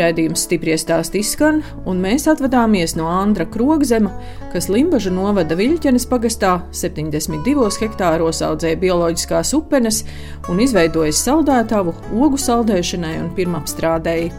Rēdījums 0.00 0.46
stipri 0.46 0.76
stāst 0.80 1.16
izskan, 1.18 1.60
un 1.84 1.98
mēs 2.00 2.24
atvadāmies 2.30 2.94
no 2.96 3.08
Andra 3.10 3.44
Krogzema, 3.44 4.12
kas 4.52 4.70
Limbažu 4.72 5.12
novada 5.12 5.58
Viļķenes 5.58 6.06
pagastā 6.08 6.54
72 6.72 7.82
hektāros 7.82 8.40
audzēja 8.46 8.78
bioloģiskās 8.80 9.52
upenes 9.58 10.04
un 10.48 10.62
izveidojis 10.64 11.20
saldētavu 11.26 11.94
ogu 12.16 12.40
saldēšanai 12.40 13.16
un 13.20 13.28
pirmapstrādēji. 13.36 14.30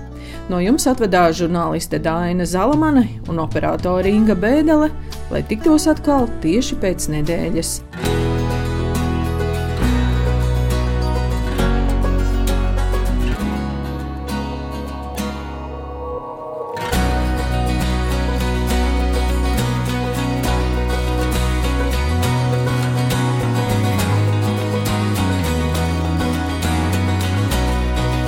No 0.50 0.58
jums 0.64 0.88
atvedās 0.90 1.38
žurnāliste 1.38 2.00
Dāna 2.02 2.48
Zalamane 2.48 3.06
un 3.30 3.44
operātore 3.44 4.10
Inga 4.10 4.36
Bēdele, 4.40 4.90
lai 5.32 5.44
tiktos 5.48 5.88
atkal 5.92 6.28
tieši 6.44 6.78
pēc 6.82 7.10
nedēļas. 7.16 7.80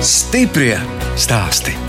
Stiprie 0.04 0.74
stāsti. 1.16 1.83